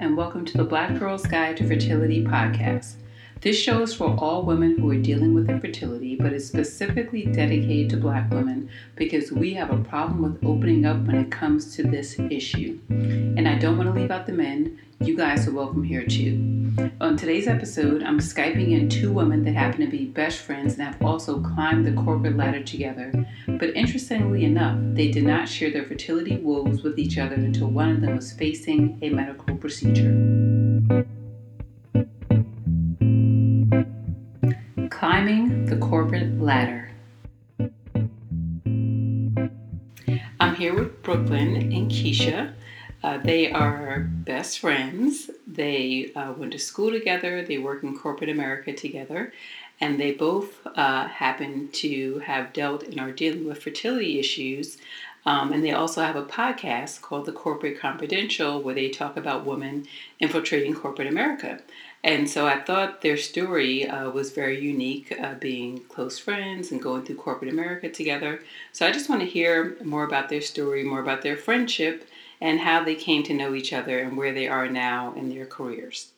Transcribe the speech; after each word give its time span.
And 0.00 0.16
welcome 0.16 0.44
to 0.46 0.56
the 0.56 0.64
Black 0.64 0.98
Girl's 0.98 1.26
Guide 1.26 1.56
to 1.58 1.68
Fertility 1.68 2.24
podcast. 2.24 2.94
This 3.40 3.58
show 3.58 3.82
is 3.82 3.94
for 3.94 4.16
all 4.18 4.44
women 4.44 4.78
who 4.78 4.90
are 4.90 4.96
dealing 4.96 5.34
with 5.34 5.50
infertility, 5.50 6.16
but 6.16 6.32
is 6.32 6.46
specifically 6.48 7.26
dedicated 7.26 7.90
to 7.90 7.96
Black 7.98 8.30
women 8.30 8.70
because 8.96 9.30
we 9.32 9.52
have 9.54 9.70
a 9.70 9.84
problem 9.84 10.22
with 10.22 10.44
opening 10.44 10.86
up 10.86 10.98
when 11.04 11.16
it 11.16 11.30
comes 11.30 11.76
to 11.76 11.82
this 11.82 12.18
issue. 12.18 12.78
And 12.88 13.46
I 13.46 13.58
don't 13.58 13.76
want 13.76 13.92
to 13.92 14.00
leave 14.00 14.10
out 14.10 14.26
the 14.26 14.32
men. 14.32 14.80
You 15.00 15.16
guys 15.16 15.46
are 15.46 15.52
welcome 15.52 15.82
here 15.82 16.06
too. 16.06 16.51
On 16.78 17.16
today's 17.16 17.48
episode, 17.48 18.02
I'm 18.02 18.18
Skyping 18.18 18.72
in 18.72 18.88
two 18.88 19.12
women 19.12 19.44
that 19.44 19.54
happen 19.54 19.80
to 19.80 19.86
be 19.86 20.06
best 20.06 20.38
friends 20.38 20.74
and 20.74 20.82
have 20.82 21.02
also 21.02 21.40
climbed 21.40 21.84
the 21.84 21.92
corporate 21.92 22.36
ladder 22.36 22.62
together. 22.62 23.12
But 23.46 23.76
interestingly 23.76 24.44
enough, 24.44 24.78
they 24.94 25.10
did 25.10 25.24
not 25.24 25.48
share 25.48 25.70
their 25.70 25.84
fertility 25.84 26.36
woes 26.36 26.82
with 26.82 26.98
each 26.98 27.18
other 27.18 27.34
until 27.34 27.66
one 27.66 27.90
of 27.90 28.00
them 28.00 28.16
was 28.16 28.32
facing 28.32 28.98
a 29.02 29.10
medical 29.10 29.56
procedure. 29.56 30.12
Climbing 34.88 35.66
the 35.66 35.76
corporate 35.76 36.40
ladder. 36.40 36.90
I'm 40.40 40.54
here 40.54 40.74
with 40.74 41.02
Brooklyn 41.02 41.56
and 41.56 41.90
Keisha. 41.90 42.54
Uh, 43.02 43.18
they 43.18 43.50
are 43.50 44.00
best 44.00 44.60
friends. 44.60 45.30
They 45.46 46.12
uh, 46.14 46.32
went 46.32 46.52
to 46.52 46.58
school 46.58 46.90
together. 46.90 47.42
They 47.42 47.58
work 47.58 47.82
in 47.82 47.98
corporate 47.98 48.30
America 48.30 48.72
together. 48.72 49.32
And 49.80 49.98
they 49.98 50.12
both 50.12 50.64
uh, 50.76 51.08
happen 51.08 51.68
to 51.72 52.20
have 52.20 52.52
dealt 52.52 52.84
and 52.84 53.00
are 53.00 53.10
dealing 53.10 53.48
with 53.48 53.62
fertility 53.62 54.20
issues. 54.20 54.78
Um, 55.24 55.52
and 55.52 55.64
they 55.64 55.72
also 55.72 56.02
have 56.02 56.16
a 56.16 56.24
podcast 56.24 57.00
called 57.00 57.26
The 57.26 57.32
Corporate 57.32 57.78
Confidential 57.78 58.60
where 58.60 58.74
they 58.74 58.88
talk 58.88 59.16
about 59.16 59.46
women 59.46 59.86
infiltrating 60.20 60.74
corporate 60.74 61.08
America. 61.08 61.60
And 62.04 62.28
so 62.28 62.46
I 62.46 62.60
thought 62.60 63.00
their 63.02 63.16
story 63.16 63.88
uh, 63.88 64.10
was 64.10 64.32
very 64.32 64.60
unique, 64.60 65.16
uh, 65.20 65.34
being 65.34 65.80
close 65.84 66.18
friends 66.18 66.72
and 66.72 66.82
going 66.82 67.04
through 67.04 67.16
corporate 67.16 67.52
America 67.52 67.88
together. 67.88 68.40
So 68.72 68.84
I 68.86 68.90
just 68.90 69.08
want 69.08 69.20
to 69.20 69.26
hear 69.28 69.76
more 69.84 70.02
about 70.02 70.28
their 70.28 70.40
story, 70.40 70.82
more 70.82 71.00
about 71.00 71.22
their 71.22 71.36
friendship, 71.36 72.08
and 72.42 72.58
how 72.58 72.84
they 72.84 72.96
came 72.96 73.22
to 73.22 73.32
know 73.32 73.54
each 73.54 73.72
other 73.72 74.00
and 74.00 74.16
where 74.16 74.34
they 74.34 74.48
are 74.48 74.68
now 74.68 75.14
in 75.16 75.28
their 75.28 75.46
careers. 75.46 76.08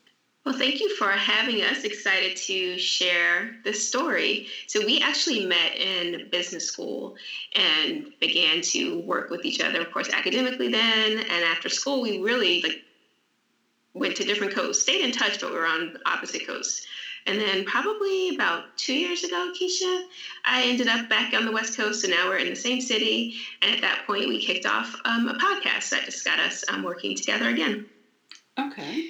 Well, 0.44 0.56
thank 0.58 0.80
you 0.80 0.94
for 0.97 1.11
having 1.11 1.62
us. 1.62 1.84
Excited 1.84 2.36
to 2.36 2.78
share 2.78 3.56
this 3.64 3.86
story. 3.86 4.48
So, 4.67 4.84
we 4.84 5.00
actually 5.00 5.47
met 5.47 5.77
in 5.77 6.28
business 6.30 6.67
school 6.67 7.17
and 7.55 8.06
began 8.20 8.62
to 8.72 8.98
work 9.00 9.30
with 9.30 9.45
each 9.45 9.61
other, 9.61 9.80
of 9.80 9.91
course, 9.92 10.11
academically 10.11 10.69
then. 10.69 11.19
And 11.19 11.45
after 11.45 11.69
school, 11.69 12.02
we 12.02 12.19
really 12.19 12.62
like 12.62 12.83
went 13.95 14.17
to 14.17 14.25
different 14.25 14.55
coasts, 14.55 14.83
stayed 14.83 15.02
in 15.05 15.12
touch, 15.12 15.41
but 15.41 15.50
we 15.50 15.56
were 15.56 15.67
on 15.67 15.97
opposite 16.05 16.47
coasts. 16.47 16.84
And 17.27 17.41
then 17.41 17.64
probably 17.64 18.34
about 18.34 18.77
two 18.77 18.94
years 18.94 19.25
ago, 19.25 19.53
Keisha, 19.58 20.05
I 20.44 20.64
ended 20.64 20.89
up 20.89 21.08
back 21.08 21.33
on 21.33 21.47
the 21.47 21.53
West 21.53 21.77
Coast, 21.77 22.05
and 22.05 22.12
now 22.12 22.28
we're 22.28 22.36
in 22.36 22.50
the 22.50 22.56
same 22.56 22.80
city. 22.80 23.36
And 23.62 23.75
at 23.75 23.80
that 23.80 24.06
point, 24.06 24.28
we 24.28 24.44
kicked 24.44 24.67
off 24.67 24.94
um, 25.06 25.28
a 25.28 25.34
podcast 25.34 25.91
that 25.91 26.05
just 26.05 26.25
got 26.25 26.39
us 26.39 26.64
um, 26.69 26.83
working 26.83 27.17
together 27.17 27.48
again. 27.48 27.86
Okay. 28.58 29.06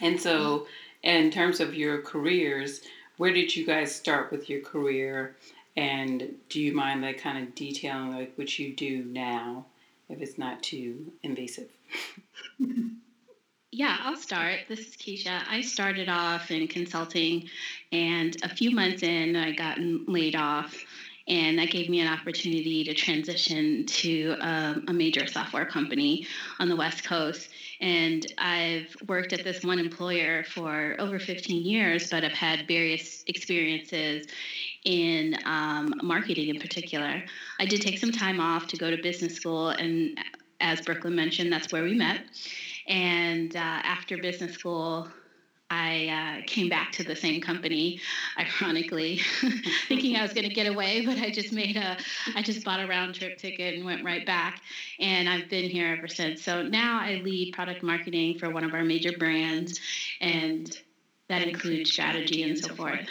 And 0.00 0.18
so, 0.18 0.66
in 1.02 1.30
terms 1.30 1.60
of 1.60 1.74
your 1.74 2.00
careers, 2.00 2.80
where 3.18 3.32
did 3.32 3.54
you 3.54 3.66
guys 3.66 3.94
start 3.94 4.32
with 4.32 4.48
your 4.48 4.62
career? 4.62 5.36
And 5.76 6.34
do 6.48 6.60
you 6.60 6.74
mind 6.74 7.02
like 7.02 7.20
kind 7.20 7.46
of 7.46 7.54
detailing 7.54 8.14
like 8.14 8.32
what 8.36 8.58
you 8.58 8.74
do 8.74 9.04
now, 9.04 9.66
if 10.08 10.22
it's 10.22 10.38
not 10.38 10.62
too 10.62 11.12
invasive? 11.22 11.68
Yeah, 13.72 13.98
I'll 14.00 14.16
start. 14.16 14.62
This 14.68 14.80
is 14.80 14.96
Keisha. 14.96 15.42
I 15.48 15.60
started 15.60 16.08
off 16.08 16.50
in 16.50 16.66
consulting, 16.66 17.48
and 17.92 18.36
a 18.42 18.48
few 18.48 18.72
months 18.72 19.04
in, 19.04 19.36
I 19.36 19.52
got 19.52 19.78
laid 19.78 20.34
off, 20.34 20.76
and 21.28 21.56
that 21.56 21.70
gave 21.70 21.88
me 21.88 22.00
an 22.00 22.08
opportunity 22.12 22.82
to 22.82 22.94
transition 22.94 23.86
to 23.86 24.34
um, 24.40 24.86
a 24.88 24.92
major 24.92 25.24
software 25.28 25.64
company 25.64 26.26
on 26.58 26.68
the 26.68 26.74
West 26.74 27.04
Coast. 27.04 27.48
And 27.80 28.26
I've 28.38 28.96
worked 29.06 29.32
at 29.32 29.44
this 29.44 29.62
one 29.62 29.78
employer 29.78 30.42
for 30.42 30.96
over 30.98 31.20
15 31.20 31.64
years, 31.64 32.10
but 32.10 32.24
I've 32.24 32.32
had 32.32 32.66
various 32.66 33.22
experiences 33.28 34.26
in 34.84 35.36
um, 35.44 35.94
marketing 36.02 36.48
in 36.48 36.60
particular. 36.60 37.22
I 37.60 37.66
did 37.66 37.82
take 37.82 38.00
some 38.00 38.10
time 38.10 38.40
off 38.40 38.66
to 38.66 38.76
go 38.76 38.90
to 38.90 39.00
business 39.00 39.36
school, 39.36 39.68
and 39.68 40.18
as 40.60 40.80
Brooklyn 40.80 41.14
mentioned, 41.14 41.52
that's 41.52 41.72
where 41.72 41.84
we 41.84 41.94
met. 41.94 42.22
And 42.88 43.54
uh, 43.54 43.58
after 43.58 44.18
business 44.18 44.52
school, 44.52 45.08
I 45.70 46.40
uh, 46.42 46.46
came 46.46 46.68
back 46.68 46.90
to 46.92 47.04
the 47.04 47.14
same 47.14 47.40
company, 47.40 48.00
ironically, 48.36 49.18
thinking 49.88 50.16
I 50.16 50.22
was 50.22 50.32
going 50.32 50.48
to 50.48 50.54
get 50.54 50.66
away, 50.66 51.06
but 51.06 51.18
I 51.18 51.30
just 51.30 51.52
made 51.52 51.76
a, 51.76 51.96
I 52.34 52.42
just 52.42 52.64
bought 52.64 52.80
a 52.80 52.88
round 52.88 53.14
trip 53.14 53.38
ticket 53.38 53.76
and 53.76 53.84
went 53.84 54.04
right 54.04 54.26
back. 54.26 54.60
And 54.98 55.28
I've 55.28 55.48
been 55.48 55.70
here 55.70 55.94
ever 55.96 56.08
since. 56.08 56.42
So 56.42 56.62
now 56.62 57.00
I 57.00 57.20
lead 57.22 57.54
product 57.54 57.84
marketing 57.84 58.38
for 58.38 58.50
one 58.50 58.64
of 58.64 58.74
our 58.74 58.82
major 58.82 59.16
brands, 59.16 59.78
and 60.20 60.76
that 61.28 61.46
includes 61.46 61.92
strategy 61.92 62.42
and 62.42 62.58
so 62.58 62.74
forth. 62.74 63.06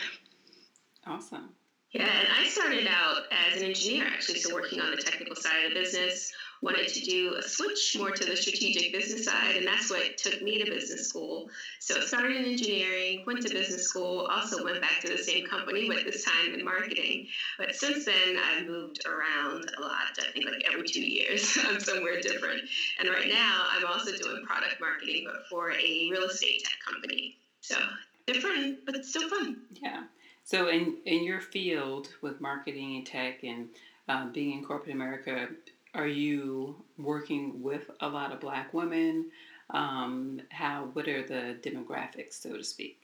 Awesome. 1.07 1.49
Yeah, 1.91 2.07
and 2.07 2.27
I 2.37 2.47
started 2.47 2.87
out 2.87 3.23
as 3.31 3.61
an 3.61 3.69
engineer 3.69 4.05
actually, 4.05 4.39
so 4.39 4.53
working 4.53 4.79
on 4.81 4.91
the 4.91 4.97
technical 4.97 5.35
side 5.35 5.65
of 5.65 5.73
the 5.73 5.79
business, 5.79 6.31
wanted 6.61 6.87
to 6.89 6.99
do 7.01 7.35
a 7.35 7.41
switch 7.41 7.95
more 7.97 8.11
to 8.11 8.25
the 8.25 8.35
strategic 8.35 8.91
business 8.91 9.25
side, 9.25 9.55
and 9.55 9.65
that's 9.65 9.89
what 9.89 10.17
took 10.17 10.41
me 10.41 10.63
to 10.63 10.69
business 10.69 11.07
school. 11.07 11.49
So 11.79 12.01
started 12.01 12.37
in 12.37 12.45
engineering, 12.45 13.23
went 13.25 13.41
to 13.43 13.49
business 13.49 13.87
school, 13.87 14.27
also 14.31 14.63
went 14.63 14.81
back 14.81 14.99
to 15.01 15.09
the 15.09 15.17
same 15.17 15.45
company, 15.45 15.87
but 15.87 16.05
this 16.05 16.23
time 16.23 16.53
in 16.53 16.65
marketing. 16.65 17.27
But 17.57 17.75
since 17.75 18.05
then, 18.05 18.37
I've 18.37 18.67
moved 18.67 19.01
around 19.05 19.71
a 19.77 19.81
lot. 19.81 20.17
I 20.19 20.31
think 20.33 20.45
like 20.45 20.63
every 20.71 20.87
two 20.87 21.05
years, 21.05 21.57
I'm 21.65 21.79
somewhere 21.79 22.19
different. 22.21 22.61
And 22.99 23.09
right 23.09 23.29
now, 23.29 23.65
I'm 23.71 23.85
also 23.85 24.11
doing 24.11 24.43
product 24.45 24.79
marketing, 24.81 25.25
but 25.25 25.47
for 25.49 25.71
a 25.71 26.09
real 26.11 26.23
estate 26.23 26.63
tech 26.63 26.79
company. 26.85 27.37
So 27.61 27.77
different, 28.25 28.85
but 28.85 29.05
still 29.05 29.29
fun. 29.29 29.57
Yeah. 29.81 30.03
So 30.43 30.69
in 30.69 30.97
in 31.05 31.23
your 31.23 31.41
field 31.41 32.09
with 32.21 32.41
marketing 32.41 32.95
and 32.97 33.05
tech 33.05 33.43
and 33.43 33.69
um, 34.07 34.31
being 34.31 34.57
in 34.57 34.65
corporate 34.65 34.95
America, 34.95 35.47
are 35.93 36.07
you 36.07 36.83
working 36.97 37.61
with 37.61 37.89
a 38.01 38.07
lot 38.07 38.31
of 38.31 38.39
black 38.39 38.73
women? 38.73 39.31
Um, 39.71 40.41
how 40.49 40.89
what 40.93 41.07
are 41.07 41.25
the 41.25 41.57
demographics, 41.61 42.33
so 42.33 42.57
to 42.57 42.63
speak? 42.63 42.99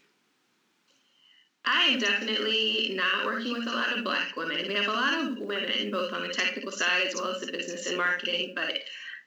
I 1.65 1.85
am 1.85 1.99
definitely 1.99 2.93
not 2.95 3.25
working 3.25 3.53
with 3.53 3.67
a 3.67 3.71
lot 3.71 3.97
of 3.97 4.03
black 4.03 4.35
women. 4.35 4.65
We 4.67 4.75
have 4.75 4.87
a 4.87 4.91
lot 4.91 5.13
of 5.15 5.39
women, 5.39 5.89
both 5.91 6.13
on 6.13 6.21
the 6.21 6.33
technical 6.33 6.71
side 6.71 7.07
as 7.07 7.15
well 7.15 7.31
as 7.35 7.41
the 7.41 7.51
business 7.51 7.87
and 7.87 7.97
marketing, 7.97 8.53
but 8.55 8.77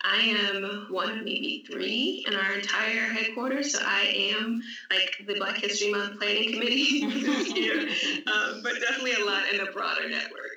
I 0.02 0.20
am 0.20 0.86
one 0.90 1.24
maybe 1.24 1.64
three 1.68 2.24
in 2.28 2.36
our 2.36 2.52
entire 2.52 3.12
headquarters. 3.12 3.72
So 3.72 3.80
I 3.84 4.32
am 4.36 4.62
like 4.90 5.26
the 5.26 5.34
Black 5.34 5.56
History 5.56 5.90
Month 5.90 6.20
Planning 6.20 6.52
Committee 6.52 7.06
this 7.22 7.52
year, 7.56 7.88
um, 8.32 8.60
but 8.62 8.74
definitely 8.80 9.14
a 9.14 9.24
lot 9.24 9.52
in 9.52 9.58
the 9.58 9.72
broader 9.72 10.08
network. 10.08 10.47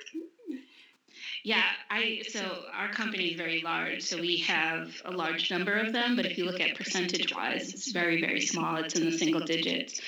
Yeah, 1.44 1.64
I 1.90 2.22
so 2.28 2.66
our 2.72 2.88
company 2.92 3.30
is 3.30 3.36
very 3.36 3.62
large, 3.62 4.02
so 4.02 4.16
we 4.16 4.38
have 4.38 4.90
a 5.04 5.10
large 5.10 5.50
number 5.50 5.72
of 5.72 5.92
them. 5.92 6.14
But 6.14 6.24
if 6.24 6.38
you 6.38 6.44
look 6.44 6.60
at 6.60 6.76
percentage 6.76 7.34
wise, 7.34 7.74
it's 7.74 7.90
very 7.90 8.20
very 8.20 8.40
small. 8.40 8.76
It's 8.76 8.94
in 8.94 9.06
the 9.06 9.18
single 9.18 9.40
digits, 9.40 10.00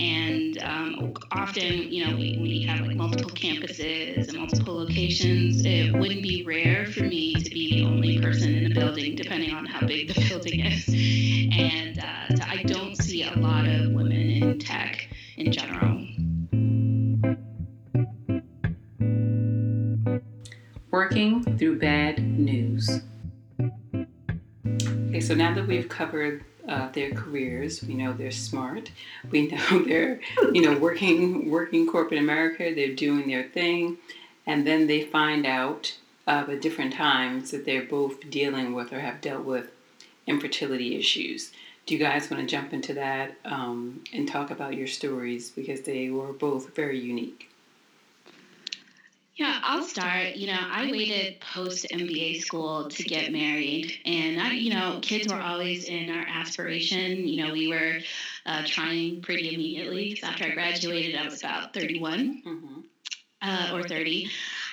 and 0.00 0.58
um, 0.58 1.14
often 1.30 1.92
you 1.92 2.04
know 2.04 2.16
we, 2.16 2.38
we 2.40 2.62
have 2.62 2.80
like 2.80 2.96
multiple 2.96 3.30
campuses 3.30 4.28
and 4.28 4.38
multiple 4.38 4.74
locations. 4.74 5.64
It 5.64 5.92
wouldn't 5.92 6.22
be 6.22 6.42
rare 6.44 6.86
for 6.86 7.04
me 7.04 7.34
to 7.34 7.50
be 7.50 7.76
the 7.76 7.84
only 7.84 8.20
person 8.20 8.52
in 8.56 8.72
a 8.72 8.74
building, 8.74 9.14
depending 9.14 9.54
on 9.54 9.66
how 9.66 9.86
big 9.86 10.12
the 10.12 10.20
building 10.28 10.58
is. 10.58 10.88
And 10.88 12.00
uh, 12.00 12.36
so 12.36 12.49
Working 21.10 21.58
through 21.58 21.80
bad 21.80 22.22
news. 22.38 22.88
Okay, 23.58 25.20
so 25.20 25.34
now 25.34 25.52
that 25.52 25.66
we've 25.66 25.88
covered 25.88 26.44
uh, 26.68 26.88
their 26.92 27.10
careers, 27.10 27.82
we 27.82 27.94
know 27.94 28.12
they're 28.12 28.30
smart. 28.30 28.92
We 29.28 29.48
know 29.48 29.80
they're, 29.84 30.20
you 30.52 30.62
know, 30.62 30.78
working 30.78 31.50
working 31.50 31.88
corporate 31.88 32.20
America. 32.20 32.72
They're 32.72 32.94
doing 32.94 33.26
their 33.26 33.42
thing, 33.42 33.98
and 34.46 34.64
then 34.64 34.86
they 34.86 35.02
find 35.02 35.46
out 35.46 35.98
uh, 36.28 36.44
at 36.48 36.62
different 36.62 36.92
times 36.92 37.50
that 37.50 37.64
they're 37.64 37.82
both 37.82 38.30
dealing 38.30 38.72
with 38.72 38.92
or 38.92 39.00
have 39.00 39.20
dealt 39.20 39.44
with 39.44 39.72
infertility 40.28 40.94
issues. 40.94 41.50
Do 41.86 41.96
you 41.96 42.00
guys 42.00 42.30
want 42.30 42.40
to 42.40 42.46
jump 42.46 42.72
into 42.72 42.94
that 42.94 43.34
um, 43.44 44.04
and 44.12 44.28
talk 44.28 44.52
about 44.52 44.76
your 44.76 44.86
stories 44.86 45.50
because 45.50 45.80
they 45.80 46.08
were 46.08 46.32
both 46.32 46.76
very 46.76 47.00
unique? 47.00 47.49
Yeah, 49.40 49.58
I'll 49.62 49.84
start. 49.84 50.36
You 50.36 50.48
know, 50.48 50.58
I 50.60 50.90
waited 50.92 51.40
post 51.40 51.86
MBA 51.90 52.42
school 52.42 52.90
to 52.90 53.02
get 53.02 53.32
married, 53.32 53.90
and 54.04 54.38
I, 54.38 54.52
you 54.52 54.68
know, 54.68 54.98
kids 55.00 55.32
were 55.32 55.40
always 55.40 55.86
in 55.86 56.10
our 56.10 56.26
aspiration. 56.28 57.26
You 57.26 57.46
know, 57.46 57.52
we 57.54 57.68
were 57.68 58.00
uh, 58.44 58.64
trying 58.66 59.22
pretty 59.22 59.54
immediately 59.54 60.20
after 60.22 60.44
I 60.44 60.50
graduated, 60.50 61.16
I 61.16 61.24
was 61.24 61.40
about 61.40 61.72
31 61.72 62.42
mm-hmm. 62.46 62.80
uh, 63.40 63.70
or 63.72 63.82
30. 63.82 64.28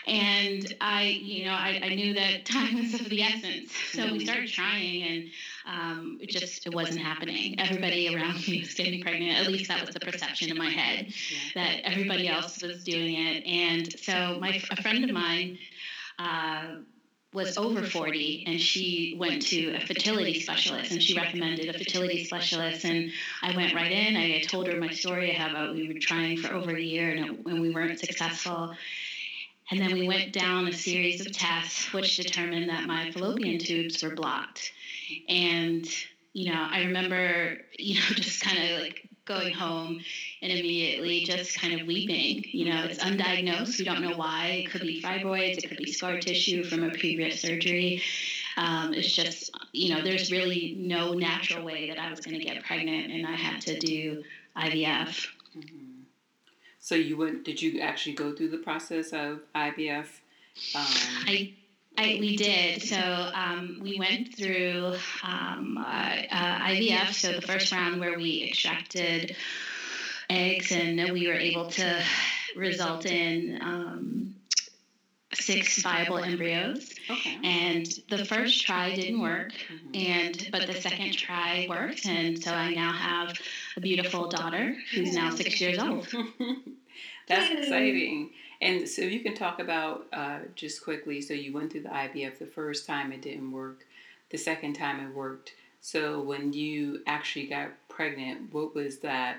And 0.07 0.74
I, 0.80 1.04
you 1.04 1.45
know, 1.45 1.51
I, 1.51 1.81
I 1.83 1.89
knew 1.95 2.13
that 2.13 2.45
time 2.45 2.75
was 2.75 2.94
of 2.94 3.09
the 3.09 3.21
essence. 3.21 3.71
So 3.92 4.12
we 4.13 4.25
started 4.25 4.50
trying, 4.50 5.04
and 5.04 5.30
um, 5.65 6.18
it 6.21 6.30
just 6.30 6.65
it 6.65 6.74
wasn't 6.74 7.00
happening. 7.00 7.59
Everybody 7.59 8.13
around 8.15 8.48
me 8.48 8.62
was 8.62 8.74
getting 8.74 9.01
pregnant. 9.01 9.39
At 9.39 9.48
least 9.48 9.68
that 9.68 9.86
was 9.86 9.94
the 9.94 10.00
perception 10.00 10.50
in 10.50 10.57
my 10.57 10.69
head 10.69 11.13
that 11.56 11.81
everybody 11.83 12.27
else 12.27 12.62
was 12.63 12.83
doing 12.83 13.15
it. 13.15 13.45
And 13.45 14.00
so 14.00 14.38
my 14.39 14.62
a 14.71 14.81
friend 14.81 15.04
of 15.04 15.12
mine. 15.12 15.59
Uh, 16.19 16.77
was 17.33 17.57
over 17.57 17.83
40 17.83 18.45
and 18.48 18.60
she 18.60 19.15
went 19.19 19.42
to 19.44 19.75
a 19.75 19.86
fertility 19.86 20.39
specialist 20.39 20.92
and 20.92 21.03
she 21.03 21.15
recommended 21.15 21.68
a 21.68 21.77
fertility 21.77 22.24
specialist 22.24 22.86
and 22.86 23.12
i 23.44 23.56
went 23.56 23.75
right 23.75 23.92
in 23.92 24.15
i 24.15 24.42
told 24.42 24.65
her 24.65 24.80
my 24.80 24.89
story 24.89 25.31
how 25.31 25.71
we 25.74 25.88
were 25.88 26.00
trying 26.00 26.38
for 26.38 26.53
over 26.53 26.71
a 26.71 26.81
year 26.81 27.12
and, 27.12 27.45
and 27.45 27.62
we 27.62 27.69
weren't 27.69 28.00
successful 28.00 28.74
and 29.69 29.80
then 29.80 29.94
we 29.94 30.08
went 30.08 30.34
down 30.34 30.68
a 30.68 30.74
series 30.74 31.25
of 31.25 31.31
tests 31.31 31.92
which 31.94 32.18
determined 32.18 32.69
that 32.69 32.86
my 32.86 33.12
fallopian 33.12 33.60
tubes 33.60 34.02
were 34.02 34.16
blocked. 34.16 34.72
And, 35.28 35.86
you 36.34 36.52
know, 36.52 36.68
I 36.69 36.84
remember, 36.86 37.58
you 37.78 37.96
know, 37.96 38.06
just 38.16 38.42
kind 38.42 38.58
of 38.58 38.80
like 38.80 39.08
going 39.25 39.54
home 39.54 40.00
and 40.42 40.52
immediately 40.52 41.25
just 41.25 41.60
kind 41.60 41.80
of 41.80 41.86
weeping. 41.86 42.46
You 42.48 42.72
know, 42.72 42.86
it's 42.86 43.04
undiagnosed. 43.04 43.78
We 43.78 43.84
don't 43.84 44.02
know 44.02 44.16
why. 44.16 44.64
It 44.64 44.72
could 44.72 44.81
be 44.81 45.02
fibroids, 45.02 45.58
it 45.58 45.68
could 45.68 45.78
be 45.78 45.92
scar 45.92 46.18
tissue 46.20 46.63
from 46.63 46.84
a 46.84 46.92
previous 46.92 47.42
surgery. 47.42 48.02
Um, 48.56 48.94
it's 48.94 49.12
just, 49.12 49.52
you 49.74 49.94
know, 49.94 50.02
there's 50.02 50.31
really 50.31 50.75
no 50.80 51.13
natural 51.13 51.66
way 51.66 51.90
that 51.90 52.00
I 52.00 52.10
was 52.10 52.22
going 52.22 52.40
to 52.40 52.44
get 52.44 52.63
pregnant, 52.63 53.12
and 53.12 53.28
I 53.28 53.36
had 53.36 53.62
to 53.62 53.78
do 53.78 54.24
IVF. 54.56 55.28
Mm-hmm. 55.56 55.87
So 56.88 56.95
you 56.95 57.18
went? 57.18 57.44
Did 57.44 57.62
you 57.62 57.81
actually 57.81 58.13
go 58.13 58.34
through 58.34 58.48
the 58.48 58.60
process 58.60 59.12
of 59.12 59.42
IVF? 59.54 60.06
Um, 60.74 60.86
I, 61.28 61.54
I, 61.98 62.18
we 62.18 62.38
did. 62.38 62.81
So 62.81 62.95
um, 62.95 63.80
we 63.84 64.00
went 64.00 64.34
through 64.34 64.95
um, 65.22 65.78
uh, 65.78 66.16
uh, 66.31 66.60
IVF. 66.69 67.12
So 67.12 67.34
the 67.34 67.42
first 67.42 67.74
round 67.74 68.00
where 68.00 68.16
we 68.16 68.45
extracted 68.48 69.36
eggs, 70.30 70.72
and 70.72 71.12
we 71.12 71.28
were 71.28 71.34
able 71.34 71.69
to 71.72 72.01
result 72.56 73.06
in 73.06 73.60
um, 73.62 74.36
six 75.39 75.81
viable 75.81 76.19
embryos. 76.19 76.94
Okay. 77.10 77.38
And 77.44 77.88
the 78.10 78.25
first 78.25 78.66
try 78.66 78.95
didn't 78.95 79.22
work, 79.22 79.51
mm-hmm. 79.51 79.95
and 79.95 80.50
but 80.51 80.68
the 80.68 80.80
second 80.81 81.13
try 81.13 81.68
worked, 81.69 82.06
and 82.06 82.42
so 82.42 82.51
I 82.54 82.74
now 82.74 82.92
have 82.92 83.39
a 83.75 83.81
beautiful 83.81 84.28
daughter 84.28 84.75
who's 84.94 85.13
now 85.13 85.30
six 85.30 85.60
years 85.62 85.80
old. 85.80 86.07
That's 87.28 87.51
exciting. 87.51 88.31
And 88.62 88.88
so 88.88 89.01
you 89.04 89.19
can 89.19 89.36
talk 89.36 89.60
about 89.60 90.07
uh, 90.12 90.39
just 90.56 90.84
quickly. 90.84 91.22
So 91.22 91.34
you 91.34 91.54
went 91.54 91.72
through 91.72 91.84
the 91.84 91.89
IVF 91.89 92.39
the 92.39 92.45
first 92.45 92.88
time, 92.88 93.12
it 93.12 93.22
didn't 93.22 93.51
work. 93.51 93.86
The 94.30 94.38
second 94.38 94.74
time 94.74 95.06
it 95.06 95.13
worked. 95.13 95.54
So 95.81 96.22
when 96.22 96.54
you 96.54 97.01
actually 97.06 97.48
got 97.48 97.69
pregnant, 97.88 98.54
what 98.54 98.74
was 98.74 98.98
that 99.00 99.38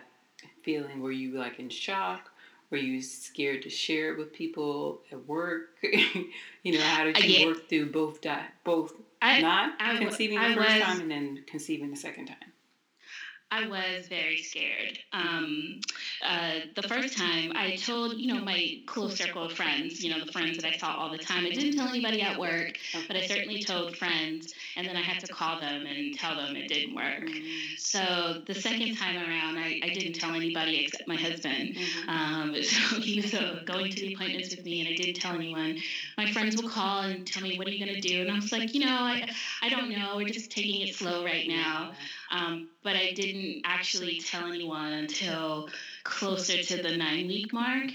feeling? 0.63 1.01
Were 1.01 1.13
you 1.13 1.33
like 1.33 1.59
in 1.59 1.69
shock? 1.69 2.31
Were 2.71 2.77
you 2.77 3.01
scared 3.01 3.63
to 3.63 3.71
share 3.71 4.13
it 4.13 4.19
with 4.19 4.33
people 4.33 5.01
at 5.11 5.27
work? 5.27 5.71
you 5.83 6.73
know, 6.73 6.81
how 6.81 7.05
did 7.05 7.19
you 7.25 7.47
work 7.47 7.69
through 7.69 7.91
both 7.93 8.21
di- 8.21 8.47
both 8.65 8.93
I, 9.23 9.41
not 9.41 9.73
I, 9.81 9.97
conceiving 9.97 10.39
I, 10.39 10.51
the 10.51 10.55
first 10.55 10.75
was, 10.75 10.83
time 10.83 11.01
and 11.01 11.11
then 11.11 11.45
conceiving 11.47 11.91
the 11.91 11.97
second 11.97 12.27
time? 12.27 12.53
I 13.51 13.67
was 13.67 14.09
very 14.09 14.43
scared. 14.43 14.99
Um, 15.15 15.81
uh, 16.23 16.61
the 16.77 16.83
first 16.83 17.17
time 17.17 17.53
I 17.55 17.77
told, 17.77 18.19
you 18.19 18.35
know, 18.35 18.45
my 18.45 18.81
close 18.87 19.17
circle 19.17 19.45
of 19.45 19.53
friends, 19.53 20.05
you 20.05 20.11
know, 20.11 20.23
the 20.23 20.31
friends 20.33 20.59
that 20.59 20.67
I 20.67 20.77
saw 20.77 20.95
all 20.95 21.11
the 21.11 21.19
time. 21.19 21.47
I 21.47 21.51
didn't 21.51 21.79
tell 21.79 21.89
anybody 21.89 22.21
at 22.21 22.39
work, 22.39 22.77
but 23.07 23.17
I 23.17 23.27
certainly 23.27 23.63
told 23.63 23.97
friends, 23.97 24.53
and 24.77 24.87
then 24.87 24.97
I 24.97 25.01
had 25.01 25.25
to 25.25 25.33
call 25.33 25.61
them 25.61 25.87
and 25.87 26.15
tell 26.15 26.37
them 26.37 26.57
it 26.57 26.69
didn't 26.69 26.95
work. 26.95 27.31
So 27.79 28.43
the 28.47 28.55
second 28.55 28.97
time 28.97 29.17
around, 29.17 29.57
I, 29.57 29.81
I 29.83 29.89
didn't 29.95 30.15
tell 30.15 30.35
anybody 30.35 30.85
except 30.85 31.09
my 31.09 31.17
husband. 31.17 31.75
Mm-hmm. 31.75 32.09
Um, 32.11 32.55
so 32.63 33.01
he 33.01 33.23
was 33.23 33.33
uh, 33.33 33.63
going 33.65 33.93
to 33.93 34.01
the 34.01 34.13
appointments 34.13 34.55
with 34.55 34.65
me, 34.67 34.81
and 34.81 34.91
I 34.91 34.95
didn't 34.95 35.21
tell 35.23 35.35
anyone. 35.35 35.79
My 36.19 36.31
friends 36.33 36.61
will 36.61 36.69
call 36.69 37.01
and 37.01 37.27
tell 37.27 37.43
me, 37.43 37.57
"What 37.57 37.67
are 37.67 37.71
you 37.71 37.83
going 37.83 37.99
to 37.99 38.07
do?" 38.07 38.21
And 38.21 38.31
I 38.31 38.35
was 38.35 38.53
like, 38.53 38.75
you 38.75 38.85
know, 38.85 38.93
I, 38.93 39.27
I 39.63 39.71
don't 39.71 39.89
know. 39.89 40.17
We're 40.17 40.29
just 40.29 40.51
taking 40.51 40.87
it 40.87 40.95
slow 40.95 41.25
right 41.25 41.49
now. 41.49 41.93
Um, 42.31 42.69
but 42.83 42.95
I 42.97 43.13
didn't 43.13 43.63
actually 43.65 44.21
tell 44.21 44.53
anyone 44.53 44.93
until 44.93 45.69
closer 46.05 46.63
to 46.63 46.83
the 46.83 46.97
nine 46.97 47.27
week 47.27 47.53
mark 47.53 47.91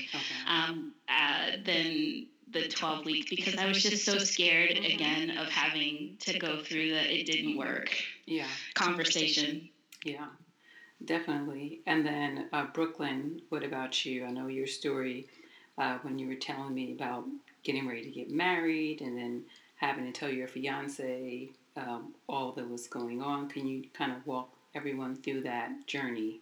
um, 0.48 0.94
uh, 1.08 1.58
than 1.64 2.28
the 2.52 2.68
12 2.68 3.06
weeks 3.06 3.30
because 3.30 3.58
I 3.58 3.68
was 3.68 3.82
just 3.82 4.06
so 4.06 4.18
scared 4.20 4.78
again 4.78 5.38
of 5.38 5.50
having 5.50 6.18
to 6.20 6.40
go 6.40 6.62
through 6.62 6.90
the 6.90 7.20
it 7.20 7.26
didn't 7.26 7.58
work 7.58 7.92
yeah 8.26 8.48
conversation. 8.76 9.70
Yeah, 10.04 10.28
definitely. 11.06 11.82
And 11.88 12.06
then 12.06 12.50
uh, 12.54 12.68
Brooklyn, 12.74 13.42
what 13.50 13.64
about 13.64 14.06
you? 14.06 14.26
I 14.26 14.32
know 14.32 14.48
your 14.48 14.68
story 14.68 15.28
uh, 15.78 15.98
when 16.04 16.20
you 16.20 16.28
were 16.28 16.36
telling 16.36 16.74
me 16.74 16.94
about 16.94 17.26
getting 17.64 17.88
ready 17.88 18.04
to 18.04 18.12
get 18.12 18.30
married 18.30 19.02
and 19.02 19.18
then 19.18 19.44
having 19.78 20.06
to 20.06 20.12
tell 20.12 20.30
your 20.30 20.48
fiance 20.48 21.50
um, 21.76 22.14
all 22.28 22.52
that 22.54 22.70
was 22.70 22.88
going 22.88 23.22
on. 23.22 23.50
Can 23.50 23.68
you 23.68 23.86
kind 23.94 24.12
of 24.12 24.26
walk 24.26 24.50
everyone 24.76 25.16
through 25.16 25.42
that 25.44 25.88
journey? 25.88 26.42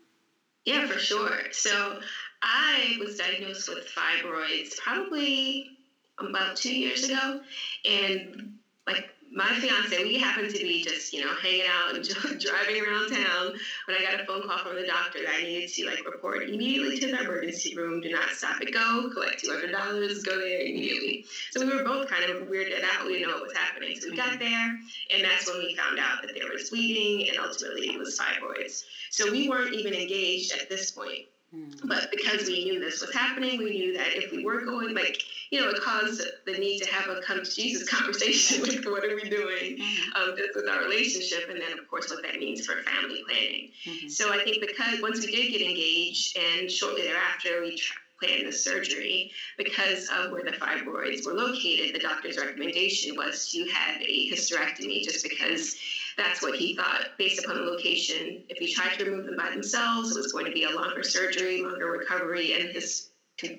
Yeah, 0.66 0.88
for 0.88 1.00
sure. 1.00 1.52
So 1.52 2.00
I 2.42 2.98
was 3.00 3.18
diagnosed 3.18 3.68
with 3.70 3.88
fibroids 3.88 4.78
probably 4.78 5.78
about 6.20 6.56
two 6.56 6.76
years 6.76 7.04
ago, 7.06 7.42
and 7.84 8.58
like 8.86 9.10
my 9.34 9.48
fiance, 9.60 10.04
we 10.04 10.18
happened 10.18 10.54
to 10.54 10.60
be 10.60 10.84
just, 10.84 11.14
you 11.14 11.24
know, 11.24 11.34
hanging 11.36 11.66
out 11.68 11.96
and 11.96 12.04
driving 12.40 12.82
around 12.82 13.10
town 13.10 13.54
when 13.86 13.98
I 13.98 14.04
got 14.04 14.20
a 14.20 14.26
phone 14.26 14.44
call 14.44 14.58
from 14.58 14.76
the 14.76 14.86
doctor 14.86 15.20
that 15.24 15.36
I 15.40 15.44
needed 15.44 15.70
to 15.74 15.86
like 15.86 16.06
report 16.06 16.50
immediately 16.50 17.00
to 17.00 17.08
the 17.08 17.22
emergency 17.22 17.76
room, 17.76 18.02
do 18.02 18.12
not 18.12 18.30
stop 18.32 18.62
it, 18.62 18.74
go, 18.74 19.10
collect 19.14 19.44
$200, 19.44 20.26
go 20.26 20.38
there 20.38 20.60
immediately. 20.60 21.26
So 21.52 21.66
we 21.66 21.74
were 21.74 21.84
both 21.84 22.10
kind 22.10 22.26
of 22.26 22.48
weirded 22.50 22.84
out. 22.84 23.06
We 23.06 23.14
didn't 23.14 23.30
know 23.30 23.36
what 23.36 23.48
was 23.48 23.58
happening. 23.58 23.98
So 24.00 24.10
we 24.10 24.18
got 24.18 24.38
there, 24.38 24.78
and 25.14 25.24
that's 25.24 25.48
when 25.48 25.60
we 25.60 25.76
found 25.76 25.98
out 25.98 26.22
that 26.24 26.36
there 26.36 26.52
was 26.52 26.70
bleeding 26.70 27.30
and 27.30 27.40
ultimately 27.40 27.88
it 27.88 27.98
was 27.98 28.20
fibroids. 28.20 28.84
So 29.12 29.32
we 29.32 29.48
weren't 29.48 29.74
even 29.74 29.94
engaged 29.94 30.54
at 30.54 30.70
this 30.70 30.92
point. 30.92 31.26
Hmm. 31.54 31.70
But 31.84 32.10
because 32.12 32.48
we 32.48 32.64
knew 32.64 32.80
this 32.80 33.02
was 33.02 33.14
happening, 33.14 33.58
we 33.58 33.72
knew 33.72 33.98
that 33.98 34.16
if 34.16 34.32
we 34.32 34.46
were 34.46 34.62
going, 34.62 34.96
like, 34.96 35.22
you 35.50 35.60
know, 35.60 35.70
it 35.70 35.82
caused 35.82 36.22
the 36.46 36.54
need 36.54 36.80
to 36.80 36.90
have 36.90 37.10
a 37.10 37.22
come 37.22 37.44
to 37.44 37.52
Jesus 37.52 37.88
conversation 37.90 38.62
with 38.62 38.86
what 38.86 39.04
are 39.04 39.16
we 39.16 39.30
doing 39.30 39.78
mm-hmm. 39.78 40.22
um, 40.22 40.38
just 40.38 40.56
with 40.56 40.70
our 40.70 40.84
relationship, 40.84 41.50
and 41.50 41.62
then, 41.62 41.78
of 41.78 41.88
course, 41.90 42.10
what 42.10 42.24
that 42.24 42.40
means 42.40 42.66
for 42.66 42.82
family 42.84 43.24
planning. 43.28 43.72
Mm-hmm. 43.86 44.08
So 44.08 44.32
I 44.34 44.44
think 44.44 44.66
because 44.66 45.02
once 45.02 45.26
we 45.26 45.32
did 45.32 45.52
get 45.52 45.62
engaged, 45.62 46.38
and 46.38 46.72
shortly 46.72 47.02
thereafter, 47.04 47.62
we 47.62 47.78
tra- 47.78 47.98
planned 48.22 48.48
the 48.48 48.52
surgery 48.52 49.32
because 49.58 50.10
of 50.10 50.32
where 50.32 50.44
the 50.44 50.52
fibroids 50.52 51.26
were 51.26 51.34
located. 51.34 51.96
The 51.96 52.00
doctor's 52.00 52.38
recommendation 52.38 53.16
was 53.16 53.50
to 53.52 53.66
have 53.66 54.02
a 54.02 54.30
hysterectomy 54.30 55.04
just 55.04 55.24
because 55.24 55.76
that's 56.18 56.42
what 56.42 56.56
he 56.56 56.76
thought 56.76 57.18
based 57.18 57.44
upon 57.44 57.58
the 57.58 57.64
location. 57.64 58.44
If 58.50 58.58
he 58.58 58.74
tried 58.74 58.98
to 58.98 59.06
remove 59.06 59.26
them 59.26 59.38
by 59.38 59.50
themselves, 59.50 60.16
it 60.16 60.20
was 60.20 60.32
going 60.32 60.46
to 60.46 60.52
be 60.52 60.64
a 60.64 60.70
longer 60.70 61.04
surgery, 61.04 61.64
longer 61.64 61.92
recovery, 61.92 62.54
and 62.54 62.70
his 62.70 63.12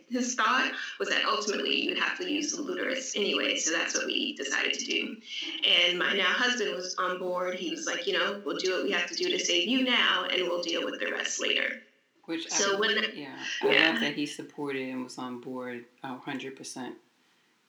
his 0.09 0.35
thought 0.35 0.73
was 0.99 1.09
that 1.09 1.25
ultimately 1.25 1.85
you'd 1.85 1.99
have 1.99 2.17
to 2.19 2.31
use 2.31 2.53
the 2.53 2.63
uterus 2.63 3.17
anyway, 3.17 3.57
so 3.57 3.73
that's 3.73 3.97
what 3.97 4.07
we 4.07 4.35
decided 4.37 4.75
to 4.75 4.85
do. 4.85 5.17
And 5.67 5.99
my 5.99 6.15
now 6.15 6.25
husband 6.25 6.75
was 6.75 6.95
on 6.99 7.19
board. 7.19 7.57
He 7.57 7.71
was 7.71 7.87
like, 7.87 8.07
you 8.07 8.13
know, 8.13 8.41
we'll 8.45 8.59
do 8.59 8.73
what 8.73 8.85
we 8.85 8.93
have 8.93 9.09
to 9.09 9.15
do 9.15 9.29
to 9.31 9.39
save 9.39 9.69
you 9.69 9.85
now, 9.85 10.27
and 10.31 10.43
we'll 10.43 10.63
deal 10.63 10.85
with 10.85 11.01
the 11.01 11.11
rest 11.11 11.41
later. 11.41 11.83
Which 12.27 12.49
so 12.51 12.77
I, 12.77 12.81
when 12.81 12.91
yeah, 13.15 13.37
I 13.63 13.73
yeah. 13.73 13.91
love 13.91 14.01
that 14.01 14.15
he 14.15 14.27
supported 14.27 14.89
and 14.89 15.03
was 15.03 15.19
on 15.19 15.41
board 15.41 15.85
hundred 16.03 16.57
percent. 16.57 16.95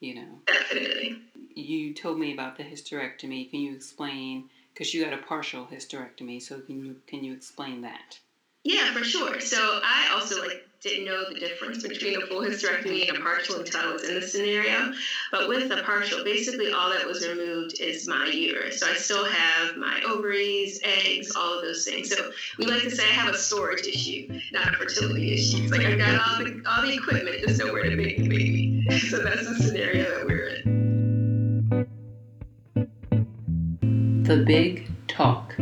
You 0.00 0.16
know, 0.16 0.40
definitely. 0.46 1.18
You 1.54 1.94
told 1.94 2.18
me 2.18 2.32
about 2.32 2.56
the 2.56 2.62
hysterectomy. 2.62 3.50
Can 3.50 3.60
you 3.60 3.74
explain? 3.74 4.50
Because 4.74 4.92
you 4.92 5.04
got 5.04 5.12
a 5.12 5.22
partial 5.22 5.66
hysterectomy, 5.66 6.42
so 6.42 6.60
can 6.60 6.84
you 6.84 6.96
can 7.06 7.22
you 7.22 7.32
explain 7.32 7.82
that? 7.82 8.18
Yeah, 8.64 8.92
for 8.92 9.04
sure. 9.04 9.40
So 9.40 9.80
I 9.84 10.10
also 10.14 10.24
also 10.24 10.40
like 10.40 10.64
didn't 10.80 11.04
know 11.04 11.24
the 11.28 11.38
difference 11.38 11.86
between 11.86 12.22
a 12.22 12.26
full 12.26 12.40
hysterectomy 12.40 13.08
and 13.08 13.18
a 13.18 13.20
partial 13.20 13.60
until 13.60 13.80
I 13.80 13.92
was 13.92 14.04
in 14.04 14.20
the 14.20 14.26
scenario. 14.26 14.92
But 15.30 15.48
with 15.48 15.68
the 15.68 15.82
partial, 15.82 16.24
basically 16.24 16.72
all 16.72 16.90
that 16.90 17.06
was 17.06 17.26
removed 17.26 17.80
is 17.80 18.06
my 18.06 18.26
uterus. 18.26 18.80
So 18.80 18.90
I 18.90 18.94
still 18.94 19.24
have 19.24 19.76
my 19.76 20.02
ovaries, 20.06 20.80
eggs, 20.82 21.34
all 21.34 21.58
of 21.58 21.62
those 21.62 21.84
things. 21.84 22.10
So 22.14 22.32
we 22.58 22.66
like 22.66 22.82
to 22.82 22.90
say 22.90 23.04
I 23.04 23.12
have 23.12 23.34
a 23.34 23.38
storage 23.38 23.86
issue, 23.86 24.28
not 24.52 24.74
a 24.74 24.76
fertility 24.76 25.34
issue. 25.34 25.62
It's 25.62 25.72
like 25.72 25.86
I've 25.86 25.98
got 25.98 26.20
all 26.20 26.44
the 26.44 26.62
all 26.66 26.82
the 26.82 26.94
equipment, 26.94 27.36
just 27.46 27.60
nowhere 27.62 27.84
to 27.84 27.96
make 27.96 28.18
the 28.18 28.28
baby. 28.28 28.70
So 29.10 29.18
that's 29.18 29.46
the 29.46 29.54
scenario 29.54 30.18
that 30.18 30.26
we're 30.26 30.48
in. 30.48 30.73
The 34.24 34.42
big 34.46 34.90
talk. 35.06 35.54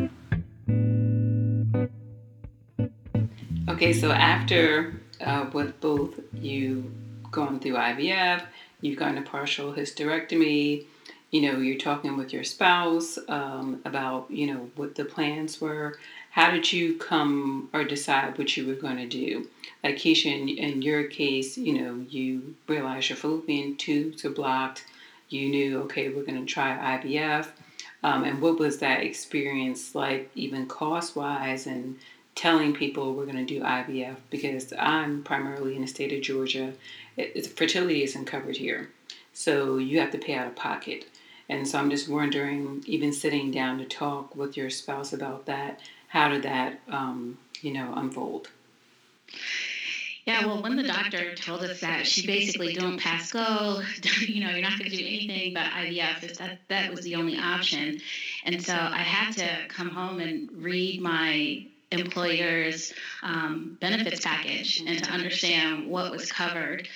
Okay, 3.69 3.93
so 3.93 4.13
after 4.13 5.01
uh, 5.21 5.51
with 5.53 5.81
both 5.81 6.21
you 6.33 6.93
going 7.33 7.59
through 7.59 7.75
IVF, 7.75 8.45
you've 8.81 9.01
gotten 9.01 9.19
a 9.19 9.23
partial 9.23 9.73
hysterectomy, 9.73 10.85
you 11.33 11.43
know, 11.43 11.59
you're 11.59 11.77
talking 11.77 12.17
with 12.17 12.33
your 12.33 12.45
spouse 12.45 13.19
um, 13.27 13.81
about, 13.85 14.31
you 14.31 14.47
know, 14.47 14.71
what 14.77 14.95
the 14.95 15.07
plans 15.07 15.61
were. 15.61 15.99
How 16.31 16.53
did 16.53 16.73
you 16.73 16.99
come 16.99 17.69
or 17.73 17.83
decide 17.83 18.39
what 18.39 18.57
you 18.57 18.69
were 18.69 18.75
going 18.75 18.99
to 18.99 19.09
do? 19.09 19.49
Like 19.83 19.97
Keisha, 19.97 20.27
in, 20.27 20.49
in 20.49 20.83
your 20.83 21.09
case, 21.09 21.59
you 21.59 21.83
know, 21.83 22.07
you 22.09 22.55
realized 22.69 23.09
your 23.09 23.17
fallopian 23.17 23.77
tubes 23.77 24.23
were 24.23 24.31
blocked. 24.31 24.85
You 25.31 25.49
knew, 25.49 25.81
okay, 25.83 26.11
we're 26.11 26.25
going 26.25 26.47
to 26.47 26.53
try 26.53 27.01
IVF. 27.03 27.49
Um, 28.03 28.25
and 28.25 28.41
what 28.41 28.59
was 28.59 28.79
that 28.79 29.03
experience 29.03 29.95
like, 29.95 30.31
even 30.35 30.67
cost 30.67 31.15
wise, 31.15 31.67
and 31.67 31.99
telling 32.35 32.73
people 32.75 33.15
we're 33.15 33.27
going 33.27 33.45
to 33.45 33.55
do 33.55 33.63
IVF 33.63 34.17
because 34.31 34.73
I'm 34.79 35.23
primarily 35.23 35.77
in 35.77 35.83
the 35.83 35.89
state 35.89 36.13
of 36.13 36.23
Georgia. 36.23 36.73
It, 37.17 37.47
fertility 37.47 38.03
isn't 38.03 38.25
covered 38.25 38.57
here. 38.57 38.91
So 39.33 39.79
you 39.79 40.01
have 40.01 40.11
to 40.13 40.19
pay 40.19 40.35
out 40.35 40.47
of 40.47 40.57
pocket. 40.57 41.07
And 41.49 41.67
so 41.69 41.79
I'm 41.79 41.91
just 41.91 42.09
wondering, 42.09 42.83
even 42.87 43.13
sitting 43.13 43.51
down 43.51 43.79
to 43.79 43.85
talk 43.85 44.35
with 44.35 44.57
your 44.57 44.71
spouse 44.71 45.13
about 45.13 45.47
that, 45.47 45.81
how 46.09 46.29
did 46.29 46.43
that, 46.43 46.81
um, 46.89 47.39
you 47.61 47.73
know, 47.73 47.93
unfold? 47.95 48.49
Yeah, 50.25 50.47
well, 50.47 50.63
when 50.63 50.77
the 50.77 50.85
doctor 50.85 51.35
told 51.35 51.63
us 51.63 51.81
that, 51.81 52.07
she 52.07 52.27
basically 52.27 52.75
don't 52.75 52.99
pass 52.99 53.33
go, 53.33 53.83
you 54.21 54.45
know, 54.45 54.51
you're 54.51 54.63
not 54.63 54.79
going 54.79 54.91
to 54.91 54.97
do 54.97 55.05
anything 55.07 55.55
but 55.55 55.65
IVF. 55.65 56.39
That 56.39 56.61
that 56.69 56.91
was 56.91 57.01
the 57.05 57.17
only 57.17 57.39
option, 57.39 58.01
and 58.45 58.65
so 58.65 58.75
I 58.75 58.99
had 58.99 59.35
to 59.39 59.69
come 59.69 59.91
home 59.91 60.21
and 60.21 60.49
read 60.53 61.01
my 61.01 61.67
employer's 61.91 62.93
um, 63.23 63.77
benefits 63.81 64.25
package 64.25 64.83
and 64.87 65.03
to 65.03 65.11
understand 65.11 65.89
what 65.89 66.11
was 66.11 66.31
covered. 66.31 66.89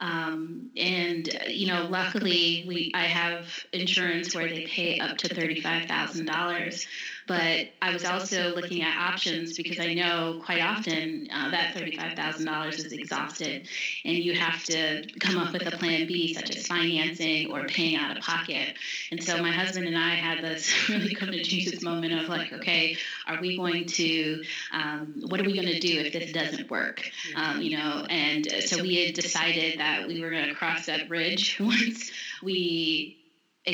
Um, 0.00 0.70
and 0.76 1.28
you 1.48 1.66
know, 1.66 1.88
luckily, 1.90 2.64
we 2.68 2.92
I 2.94 3.04
have 3.04 3.48
insurance 3.72 4.34
where 4.34 4.48
they 4.48 4.66
pay 4.66 5.00
up 5.00 5.18
to 5.18 5.34
thirty 5.34 5.60
five 5.60 5.88
thousand 5.88 6.26
dollars 6.26 6.86
but 7.28 7.68
I 7.82 7.92
was 7.92 8.04
also 8.04 8.54
looking 8.54 8.82
at 8.82 8.96
options 8.96 9.56
because 9.56 9.78
I 9.78 9.92
know 9.92 10.40
quite 10.44 10.62
often 10.62 11.28
uh, 11.32 11.50
that 11.50 11.74
$35,000 11.74 12.68
is 12.72 12.92
exhausted 12.92 13.68
and 14.04 14.16
you 14.16 14.32
have 14.32 14.64
to 14.64 15.06
come 15.20 15.36
up 15.36 15.52
with 15.52 15.66
a 15.66 15.72
plan 15.72 16.06
B, 16.06 16.32
such 16.32 16.56
as 16.56 16.66
financing 16.66 17.52
or 17.52 17.66
paying 17.66 17.96
out 17.96 18.16
of 18.16 18.22
pocket. 18.22 18.74
And 19.12 19.22
so 19.22 19.40
my 19.42 19.52
husband 19.52 19.86
and 19.86 19.96
I 19.96 20.14
had 20.14 20.42
this 20.42 20.72
really 20.88 21.14
come 21.14 21.30
to 21.30 21.42
Jesus 21.42 21.82
moment 21.82 22.14
of 22.14 22.30
like, 22.30 22.52
okay, 22.54 22.96
are 23.26 23.38
we 23.40 23.58
going 23.58 23.86
to, 23.86 24.42
um, 24.72 25.22
what 25.28 25.40
are 25.40 25.44
we 25.44 25.52
going 25.52 25.68
to 25.68 25.80
do 25.80 26.00
if 26.00 26.12
this 26.14 26.32
doesn't 26.32 26.70
work? 26.70 27.10
Um, 27.36 27.60
you 27.60 27.76
know, 27.76 28.06
and 28.08 28.48
so 28.64 28.80
we 28.80 29.04
had 29.04 29.14
decided 29.14 29.80
that 29.80 30.08
we 30.08 30.22
were 30.22 30.30
going 30.30 30.48
to 30.48 30.54
cross 30.54 30.86
that 30.86 31.08
bridge 31.08 31.60
once 31.60 32.10
we 32.42 33.17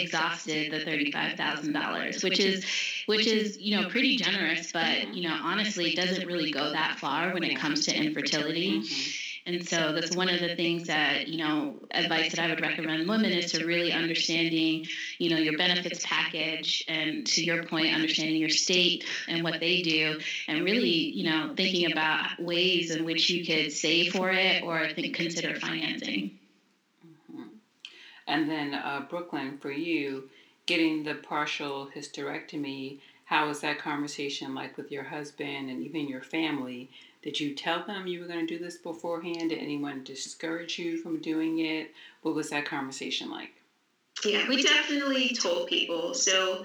exhausted 0.00 0.72
the 0.72 0.78
$35,000, 0.78 2.22
which 2.22 2.40
is 2.40 2.64
which 3.06 3.26
is, 3.26 3.58
you 3.58 3.80
know, 3.80 3.88
pretty 3.88 4.16
generous, 4.16 4.72
but 4.72 5.14
you 5.14 5.28
know, 5.28 5.36
honestly 5.42 5.92
it 5.92 5.96
doesn't 5.96 6.26
really 6.26 6.50
go 6.50 6.70
that 6.72 6.98
far 6.98 7.32
when 7.32 7.44
it 7.44 7.58
comes 7.58 7.86
to 7.86 7.96
infertility. 7.96 8.80
Mm-hmm. 8.80 9.10
And 9.46 9.68
so 9.68 9.92
that's 9.92 10.16
one 10.16 10.30
of 10.30 10.40
the 10.40 10.56
things 10.56 10.86
that, 10.86 11.28
you 11.28 11.36
know, 11.36 11.74
advice 11.90 12.30
that 12.34 12.40
I 12.40 12.48
would 12.48 12.62
recommend 12.62 13.06
women 13.06 13.30
is 13.30 13.52
to 13.52 13.66
really 13.66 13.92
understanding, 13.92 14.86
you 15.18 15.30
know, 15.30 15.36
your 15.36 15.58
benefits 15.58 16.04
package 16.06 16.82
and 16.88 17.26
to 17.26 17.44
your 17.44 17.64
point, 17.64 17.94
understanding 17.94 18.36
your 18.36 18.48
state 18.48 19.04
and 19.28 19.44
what 19.44 19.60
they 19.60 19.82
do 19.82 20.18
and 20.48 20.64
really, 20.64 20.88
you 20.88 21.28
know, 21.28 21.52
thinking 21.54 21.92
about 21.92 22.40
ways 22.40 22.90
in 22.90 23.04
which 23.04 23.28
you 23.28 23.44
could 23.44 23.70
save 23.70 24.14
for 24.14 24.30
it 24.30 24.62
or 24.62 24.88
think 24.94 25.14
consider 25.14 25.60
financing. 25.60 26.38
And 28.26 28.50
then 28.50 28.74
uh, 28.74 29.06
Brooklyn, 29.08 29.58
for 29.58 29.70
you, 29.70 30.28
getting 30.66 31.02
the 31.02 31.14
partial 31.14 31.88
hysterectomy, 31.94 32.98
how 33.24 33.48
was 33.48 33.60
that 33.60 33.78
conversation 33.78 34.54
like 34.54 34.76
with 34.76 34.92
your 34.92 35.04
husband 35.04 35.70
and 35.70 35.82
even 35.82 36.08
your 36.08 36.22
family? 36.22 36.90
Did 37.22 37.40
you 37.40 37.54
tell 37.54 37.84
them 37.84 38.06
you 38.06 38.20
were 38.20 38.26
going 38.26 38.46
to 38.46 38.58
do 38.58 38.62
this 38.62 38.76
beforehand? 38.76 39.50
Did 39.50 39.58
anyone 39.58 40.04
discourage 40.04 40.78
you 40.78 40.98
from 40.98 41.20
doing 41.20 41.60
it? 41.60 41.90
What 42.22 42.34
was 42.34 42.50
that 42.50 42.66
conversation 42.66 43.30
like? 43.30 43.54
Yeah, 44.24 44.48
we 44.48 44.62
definitely 44.62 45.30
told 45.30 45.68
people. 45.68 46.14
So 46.14 46.64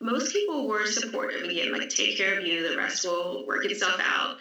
most 0.00 0.32
people 0.32 0.68
were 0.68 0.86
supportive. 0.86 1.42
Again, 1.48 1.72
like 1.72 1.88
take 1.88 2.16
care 2.16 2.38
of 2.38 2.46
you, 2.46 2.68
the 2.68 2.76
rest 2.76 3.04
will 3.04 3.44
work 3.46 3.64
itself 3.64 4.00
out. 4.00 4.38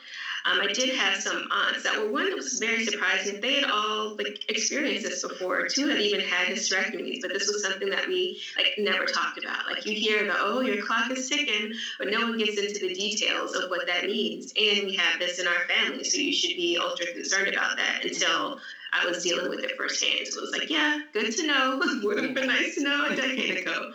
Um, 0.48 0.62
I 0.62 0.72
did 0.72 0.96
have 0.96 1.22
some 1.22 1.46
aunts 1.52 1.84
that 1.84 2.00
were 2.00 2.10
one 2.10 2.30
that 2.30 2.36
was 2.36 2.58
very 2.58 2.86
surprising. 2.86 3.42
They 3.42 3.56
had 3.56 3.70
all 3.70 4.16
like 4.16 4.40
experienced 4.48 5.04
this 5.04 5.22
before. 5.22 5.68
Two 5.68 5.88
had 5.88 6.00
even 6.00 6.22
had 6.22 6.48
hysterectomies, 6.48 7.20
but 7.22 7.34
this 7.34 7.48
was 7.48 7.62
something 7.62 7.90
that 7.90 8.08
we 8.08 8.40
like 8.56 8.74
never 8.78 9.06
talked 9.06 9.38
about. 9.38 9.66
Like 9.68 9.86
you 9.86 9.94
hear 9.94 10.24
the 10.24 10.36
oh 10.38 10.62
your 10.62 10.86
clock 10.86 11.12
is 11.12 11.28
ticking, 11.28 11.74
but 12.00 12.10
no 12.10 12.22
one 12.22 12.38
gets 12.38 12.58
into 12.58 12.88
the 12.88 12.94
details 12.94 13.56
of 13.56 13.70
what 13.70 13.88
that 13.88 14.06
means. 14.06 14.54
And 14.56 14.88
we 14.88 14.96
have 14.96 15.20
this 15.20 15.40
in 15.40 15.48
our 15.48 15.66
family, 15.68 16.06
so 16.06 16.18
you 16.18 16.32
should 16.32 16.56
be 16.56 16.78
ultra 16.82 17.08
concerned 17.08 17.50
about 17.50 17.76
that 17.76 18.06
until 18.06 18.60
I 18.94 19.06
was 19.06 19.24
dealing 19.24 19.50
with 19.50 19.60
it 19.60 19.76
firsthand. 19.76 20.28
So 20.28 20.40
it 20.40 20.42
was 20.44 20.52
like, 20.58 20.70
yeah, 20.70 21.00
good 21.12 21.30
to 21.36 21.46
know. 21.46 21.82
Would 22.04 22.24
have 22.24 22.34
been 22.34 22.48
nice 22.48 22.76
to 22.76 22.84
know 22.84 23.08
a 23.08 23.16
decade 23.16 23.58
ago, 23.58 23.92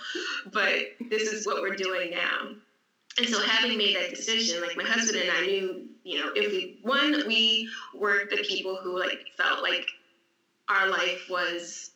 but 0.52 0.75
this 1.09 1.32
is 1.32 1.47
what 1.47 1.62
we're 1.62 1.76
doing 1.76 2.11
now. 2.11 2.50
And 3.18 3.28
so 3.28 3.40
having 3.40 3.76
made 3.76 3.97
that 3.97 4.11
decision, 4.11 4.62
like 4.62 4.76
my 4.76 4.85
husband 4.85 5.23
and 5.23 5.30
I 5.30 5.47
knew, 5.47 5.88
you 6.04 6.18
know, 6.18 6.32
if 6.35 6.52
we 6.52 6.78
one, 6.82 7.26
we 7.26 7.68
were 7.94 8.25
the 8.30 8.42
people 8.42 8.76
who 8.76 8.99
like 8.99 9.21
felt 9.37 9.62
like 9.62 9.87
our 10.68 10.88
life 10.88 11.26
was 11.30 11.92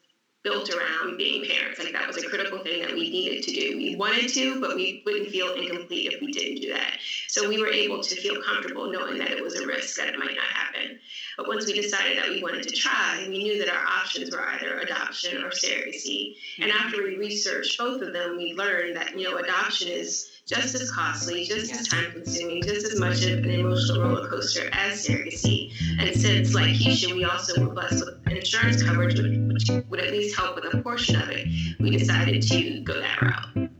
built 0.47 0.71
around 0.73 1.19
being 1.19 1.45
parents. 1.45 1.81
Like 1.81 1.93
that 1.93 2.07
was 2.07 2.23
a 2.23 2.29
critical 2.29 2.61
thing 2.61 2.83
that 2.83 2.93
we 2.93 3.11
needed 3.11 3.43
to 3.43 3.51
do. 3.51 3.77
We 3.77 3.97
wanted 3.97 4.29
to, 4.35 4.61
but 4.61 4.77
we 4.77 5.03
wouldn't 5.05 5.31
feel 5.31 5.53
incomplete 5.55 6.13
if 6.13 6.21
we 6.21 6.31
didn't 6.31 6.61
do 6.61 6.73
that. 6.73 6.99
So 7.27 7.49
we 7.49 7.61
were 7.61 7.67
able 7.69 8.01
to 8.01 8.15
feel 8.15 8.41
comfortable 8.41 8.89
knowing 8.89 9.19
that 9.19 9.33
it 9.33 9.43
was 9.43 9.57
a 9.57 9.67
risk 9.67 9.97
that 9.97 10.07
it 10.07 10.19
might 10.21 10.37
not 10.37 10.47
happen. 10.47 11.01
But 11.37 11.49
once 11.49 11.67
we 11.67 11.73
decided 11.81 12.19
that 12.19 12.29
we 12.29 12.45
wanted 12.45 12.63
to 12.69 12.77
try, 12.77 13.27
we 13.29 13.39
knew 13.39 13.59
that 13.59 13.75
our 13.75 13.85
options 13.85 14.31
were 14.31 14.49
either 14.51 14.79
adoption 14.79 15.43
or 15.43 15.51
surrogacy. 15.51 16.37
And 16.61 16.71
after 16.71 17.03
we 17.03 17.17
researched 17.17 17.77
both 17.77 18.01
of 18.01 18.13
them, 18.13 18.37
we 18.37 18.55
learned 18.55 18.95
that, 18.95 19.19
you 19.19 19.29
know, 19.29 19.39
adoption 19.39 19.89
is 19.89 20.31
just 20.47 20.77
as 20.77 20.93
costly, 20.93 21.45
just 21.45 21.73
as 21.73 21.89
time 21.89 22.13
consuming, 22.13 22.63
just 22.63 22.87
as 22.87 23.01
much 23.01 23.25
of 23.25 23.41
an 23.41 23.51
emotional 23.51 24.01
roller 24.01 24.29
coaster 24.29 24.69
as 24.73 25.05
surrogacy. 25.05 25.73
And 25.99 26.15
since, 26.15 26.55
like 26.55 26.75
Keisha, 26.77 27.13
we 27.13 27.25
also 27.25 27.61
were 27.61 27.75
blessed 27.75 28.05
with 28.07 28.29
insurance 28.29 28.81
coverage, 28.81 29.19
which 29.19 29.69
would 29.89 29.99
at 29.99 30.13
least 30.13 30.37
help 30.37 30.55
with 30.55 30.73
a 30.73 30.81
portion 30.83 31.17
of 31.21 31.29
it, 31.31 31.49
we 31.81 31.91
decided 31.91 32.43
to 32.43 32.81
go 32.83 32.95
that 33.01 33.23
route. 33.23 33.71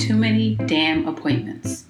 Too 0.00 0.16
many 0.16 0.56
damn 0.56 1.06
appointments. 1.06 1.84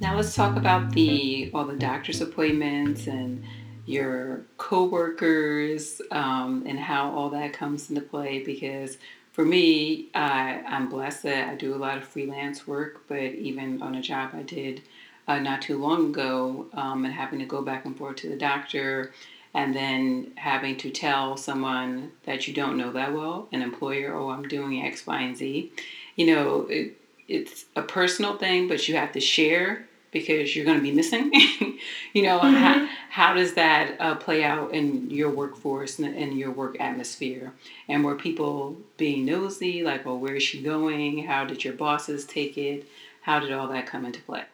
Now 0.00 0.14
let's 0.14 0.36
talk 0.36 0.56
about 0.56 0.92
the 0.92 1.50
all 1.52 1.64
the 1.64 1.76
doctor's 1.76 2.20
appointments 2.20 3.08
and 3.08 3.42
your 3.86 4.42
coworkers 4.56 6.00
um, 6.10 6.64
and 6.66 6.78
how 6.78 7.10
all 7.10 7.30
that 7.30 7.52
comes 7.52 7.90
into 7.90 8.00
play 8.00 8.42
because 8.42 8.96
for 9.32 9.44
me 9.44 10.08
I, 10.14 10.62
i'm 10.66 10.88
blessed 10.88 11.24
that 11.24 11.48
i 11.48 11.54
do 11.54 11.74
a 11.74 11.76
lot 11.76 11.98
of 11.98 12.04
freelance 12.04 12.66
work 12.66 13.02
but 13.08 13.18
even 13.18 13.82
on 13.82 13.94
a 13.94 14.02
job 14.02 14.30
i 14.32 14.42
did 14.42 14.82
uh, 15.26 15.38
not 15.38 15.62
too 15.62 15.78
long 15.78 16.10
ago 16.10 16.66
um, 16.74 17.04
and 17.04 17.14
having 17.14 17.38
to 17.40 17.46
go 17.46 17.62
back 17.62 17.84
and 17.84 17.96
forth 17.96 18.16
to 18.16 18.28
the 18.28 18.36
doctor 18.36 19.12
and 19.54 19.74
then 19.74 20.32
having 20.36 20.76
to 20.76 20.90
tell 20.90 21.36
someone 21.36 22.10
that 22.24 22.48
you 22.48 22.54
don't 22.54 22.76
know 22.76 22.92
that 22.92 23.12
well 23.12 23.48
an 23.52 23.62
employer 23.62 24.14
oh 24.14 24.30
i'm 24.30 24.48
doing 24.48 24.82
x 24.82 25.06
y 25.06 25.20
and 25.20 25.36
z. 25.36 25.72
You 26.16 26.26
know 26.26 26.66
it, 26.70 26.96
it's 27.28 27.66
a 27.76 27.82
personal 27.82 28.36
thing 28.38 28.68
but 28.68 28.88
you 28.88 28.96
have 28.96 29.12
to 29.12 29.20
share 29.20 29.86
because 30.14 30.56
you're 30.56 30.64
going 30.64 30.78
to 30.78 30.82
be 30.82 30.92
missing. 30.92 31.30
you 32.14 32.22
know, 32.22 32.40
mm-hmm. 32.40 32.54
how, 32.54 32.88
how 33.10 33.34
does 33.34 33.52
that 33.52 33.96
uh, 34.00 34.14
play 34.14 34.42
out 34.42 34.72
in 34.72 35.10
your 35.10 35.28
workforce 35.28 35.98
and 35.98 36.16
in 36.16 36.38
your 36.38 36.50
work 36.50 36.80
atmosphere? 36.80 37.52
And 37.86 38.02
were 38.02 38.14
people 38.14 38.78
being 38.96 39.26
nosy, 39.26 39.82
like, 39.82 40.06
well, 40.06 40.18
where 40.18 40.36
is 40.36 40.42
she 40.42 40.62
going? 40.62 41.24
How 41.24 41.44
did 41.44 41.62
your 41.62 41.74
bosses 41.74 42.24
take 42.24 42.56
it? 42.56 42.86
how 43.24 43.40
did 43.40 43.50
all 43.52 43.68
that 43.68 43.86
come 43.86 44.04
into 44.04 44.20
play? 44.20 44.44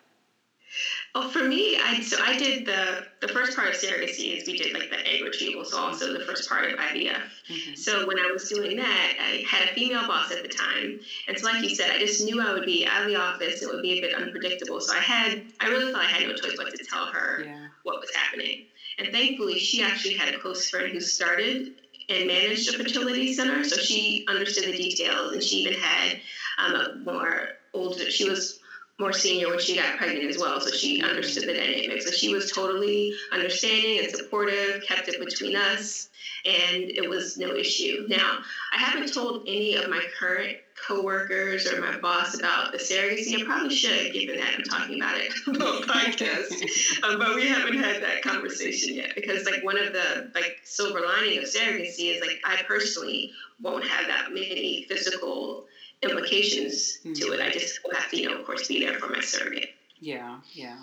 Oh, 1.15 1.29
for 1.29 1.43
me, 1.43 1.77
I 1.83 2.01
so 2.01 2.19
I 2.23 2.37
did 2.37 2.65
the 2.65 3.05
the 3.21 3.29
first 3.29 3.57
part 3.57 3.69
of 3.69 3.75
surrogacy 3.75 4.37
is 4.37 4.47
we 4.47 4.57
did 4.57 4.73
like 4.73 4.91
the 4.91 5.05
egg 5.07 5.23
retrieval, 5.23 5.65
so 5.65 5.79
also 5.79 6.13
the 6.17 6.25
first 6.25 6.49
part 6.49 6.73
of 6.73 6.79
IVF. 6.79 7.23
Mm-hmm. 7.49 7.75
So 7.75 8.07
when 8.07 8.19
I 8.21 8.31
was 8.31 8.49
doing 8.49 8.77
that, 8.77 9.15
I 9.19 9.45
had 9.49 9.69
a 9.69 9.75
female 9.75 10.07
boss 10.07 10.31
at 10.31 10.43
the 10.43 10.49
time, 10.49 11.01
and 11.27 11.39
so 11.39 11.47
like 11.47 11.65
you 11.65 11.75
said, 11.75 11.91
I 11.91 11.99
just 11.99 12.23
knew 12.23 12.41
I 12.41 12.53
would 12.53 12.65
be 12.65 12.87
out 12.87 13.03
of 13.03 13.09
the 13.09 13.17
office. 13.17 13.61
It 13.63 13.69
would 13.69 13.83
be 13.83 13.99
a 13.99 14.01
bit 14.01 14.15
unpredictable, 14.15 14.81
so 14.81 14.95
I 14.95 15.01
had 15.01 15.45
I 15.59 15.67
really 15.67 15.93
thought 15.93 16.03
I 16.03 16.09
had 16.09 16.29
no 16.29 16.35
choice 16.35 16.55
but 16.57 16.71
to 16.71 16.85
tell 16.85 17.07
her 17.07 17.43
yeah. 17.45 17.67
what 17.83 17.99
was 17.99 18.11
happening. 18.15 18.67
And 18.99 19.09
thankfully, 19.13 19.59
she 19.59 19.83
actually 19.83 20.15
had 20.15 20.33
a 20.33 20.39
close 20.39 20.71
friend 20.71 20.93
who 20.93 21.01
started 21.01 21.73
and 22.09 22.29
managed 22.29 22.73
a 22.73 22.79
fertility 22.79 23.33
center, 23.33 23.65
so 23.65 23.77
she 23.77 24.25
understood 24.29 24.73
the 24.73 24.77
details, 24.77 25.33
and 25.33 25.43
she 25.43 25.57
even 25.57 25.75
had 25.75 26.21
um, 26.59 26.75
a 26.75 26.95
more 26.99 27.49
older. 27.73 28.11
She 28.11 28.29
was 28.29 28.60
more 29.01 29.13
senior 29.13 29.49
when 29.49 29.59
she 29.59 29.75
got 29.75 29.97
pregnant 29.97 30.31
as 30.31 30.39
well, 30.39 30.61
so 30.61 30.71
she 30.71 31.03
understood 31.03 31.49
the 31.49 31.55
dynamic. 31.55 32.03
So 32.03 32.13
she 32.13 32.33
was 32.33 32.51
totally 32.51 33.13
understanding 33.33 34.05
and 34.05 34.15
supportive, 34.15 34.83
kept 34.87 35.09
it 35.09 35.19
between 35.19 35.57
us, 35.57 36.09
and 36.45 36.85
it 36.85 37.09
was 37.09 37.37
no 37.37 37.55
issue. 37.57 38.05
Now, 38.09 38.41
I 38.73 38.79
haven't 38.79 39.13
told 39.13 39.43
any 39.49 39.75
of 39.75 39.89
my 39.89 40.05
current 40.19 40.57
coworkers 40.87 41.67
or 41.67 41.81
my 41.81 41.99
boss 41.99 42.39
about 42.39 42.73
the 42.73 42.79
surrogacy. 42.79 43.41
I 43.41 43.45
probably 43.45 43.75
should, 43.75 44.05
have 44.05 44.13
given 44.13 44.37
that 44.37 44.55
I'm 44.55 44.63
talking 44.63 45.01
about 45.01 45.17
it 45.17 45.33
on 45.47 45.55
the 45.55 45.87
podcast. 45.87 47.05
um, 47.05 47.19
but 47.19 47.35
we 47.35 47.47
haven't 47.47 47.79
had 47.79 48.03
that 48.03 48.23
conversation 48.23 48.95
yet 48.95 49.15
because, 49.15 49.45
like, 49.45 49.63
one 49.65 49.79
of 49.79 49.93
the 49.93 50.31
like 50.35 50.57
silver 50.65 51.01
lining 51.01 51.39
of 51.39 51.45
surrogacy 51.45 52.15
is 52.15 52.21
like 52.21 52.41
I 52.45 52.63
personally 52.63 53.33
won't 53.61 53.87
have 53.87 54.07
that 54.07 54.33
many 54.33 54.87
physical 54.89 55.67
implications 56.03 56.99
mm-hmm. 56.99 57.13
to 57.15 57.33
it. 57.33 57.41
I 57.41 57.51
just 57.51 57.81
will 57.85 57.95
have 57.95 58.11
to, 58.11 58.17
you 58.17 58.29
know, 58.29 58.39
of 58.39 58.47
course, 58.47 58.69
be 58.69 58.85
there 58.85 58.99
for 58.99 59.09
my 59.09 59.21
surrogate. 59.21 59.71
Yeah, 59.99 60.39
yeah. 60.53 60.79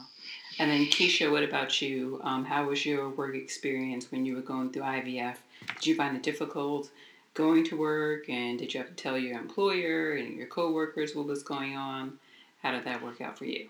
And 0.60 0.72
then 0.72 0.86
Keisha, 0.86 1.32
what 1.32 1.44
about 1.44 1.82
you? 1.82 2.20
Um, 2.24 2.46
how 2.46 2.68
was 2.68 2.86
your 2.86 3.10
work 3.10 3.36
experience 3.36 4.12
when 4.12 4.26
you 4.26 4.36
were 4.36 4.42
going 4.42 4.72
through 4.72 4.84
IVF? 4.84 5.38
Did 5.76 5.86
you 5.86 5.96
find 5.96 6.16
it 6.16 6.24
difficult 6.24 6.90
going 7.38 7.64
to 7.64 7.78
work, 7.78 8.28
and 8.30 8.58
did 8.58 8.74
you 8.74 8.80
have 8.80 8.90
to 8.90 8.96
tell 8.96 9.18
your 9.18 9.40
employer 9.40 10.14
and 10.14 10.36
your 10.36 10.48
coworkers 10.48 11.16
what 11.16 11.28
was 11.28 11.44
going 11.44 11.78
on? 11.78 12.18
How 12.64 12.72
did 12.72 12.86
that 12.86 13.04
work 13.04 13.22
out 13.22 13.38
for 13.38 13.46
you? 13.46 13.70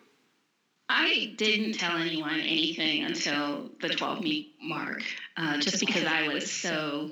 I 0.90 1.34
didn't 1.38 1.74
tell 1.74 1.98
anyone 1.98 2.40
anything 2.40 3.04
until 3.04 3.70
the 3.82 3.90
12 3.90 4.20
week 4.22 4.56
mark, 4.62 5.04
uh, 5.36 5.58
just 5.58 5.82
because 5.82 6.06
I 6.06 6.30
was 6.30 6.50
so 6.50 7.12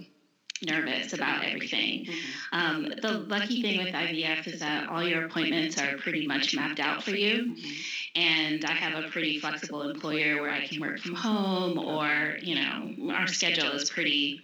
nervous 0.62 1.14
about 1.14 1.44
everything. 1.44 2.06
Mm-hmm. 2.06 2.58
Um, 2.58 2.94
the 3.02 3.12
lucky 3.12 3.62
thing 3.62 3.84
with 3.84 3.94
IVF 3.94 4.48
is 4.48 4.60
that 4.62 4.90
all 4.90 5.04
your 5.04 5.26
appointments 5.26 5.78
are 5.78 5.98
pretty 5.98 6.28
much 6.28 6.56
mapped 6.56 6.80
out 6.80 7.04
for 7.04 7.12
you. 7.12 7.56
Mm-hmm. 7.56 7.72
And 8.16 8.66
I 8.66 8.72
have 8.72 9.04
a 9.04 9.10
pretty 9.10 9.40
flexible 9.40 9.82
employer 9.90 10.42
where 10.42 10.52
I 10.52 10.66
can 10.66 10.80
work 10.80 11.00
from 11.00 11.16
home, 11.16 11.78
or, 11.78 12.38
you 12.42 12.56
know, 12.56 13.14
our 13.14 13.28
schedule 13.28 13.72
is 13.72 13.90
pretty 13.90 14.42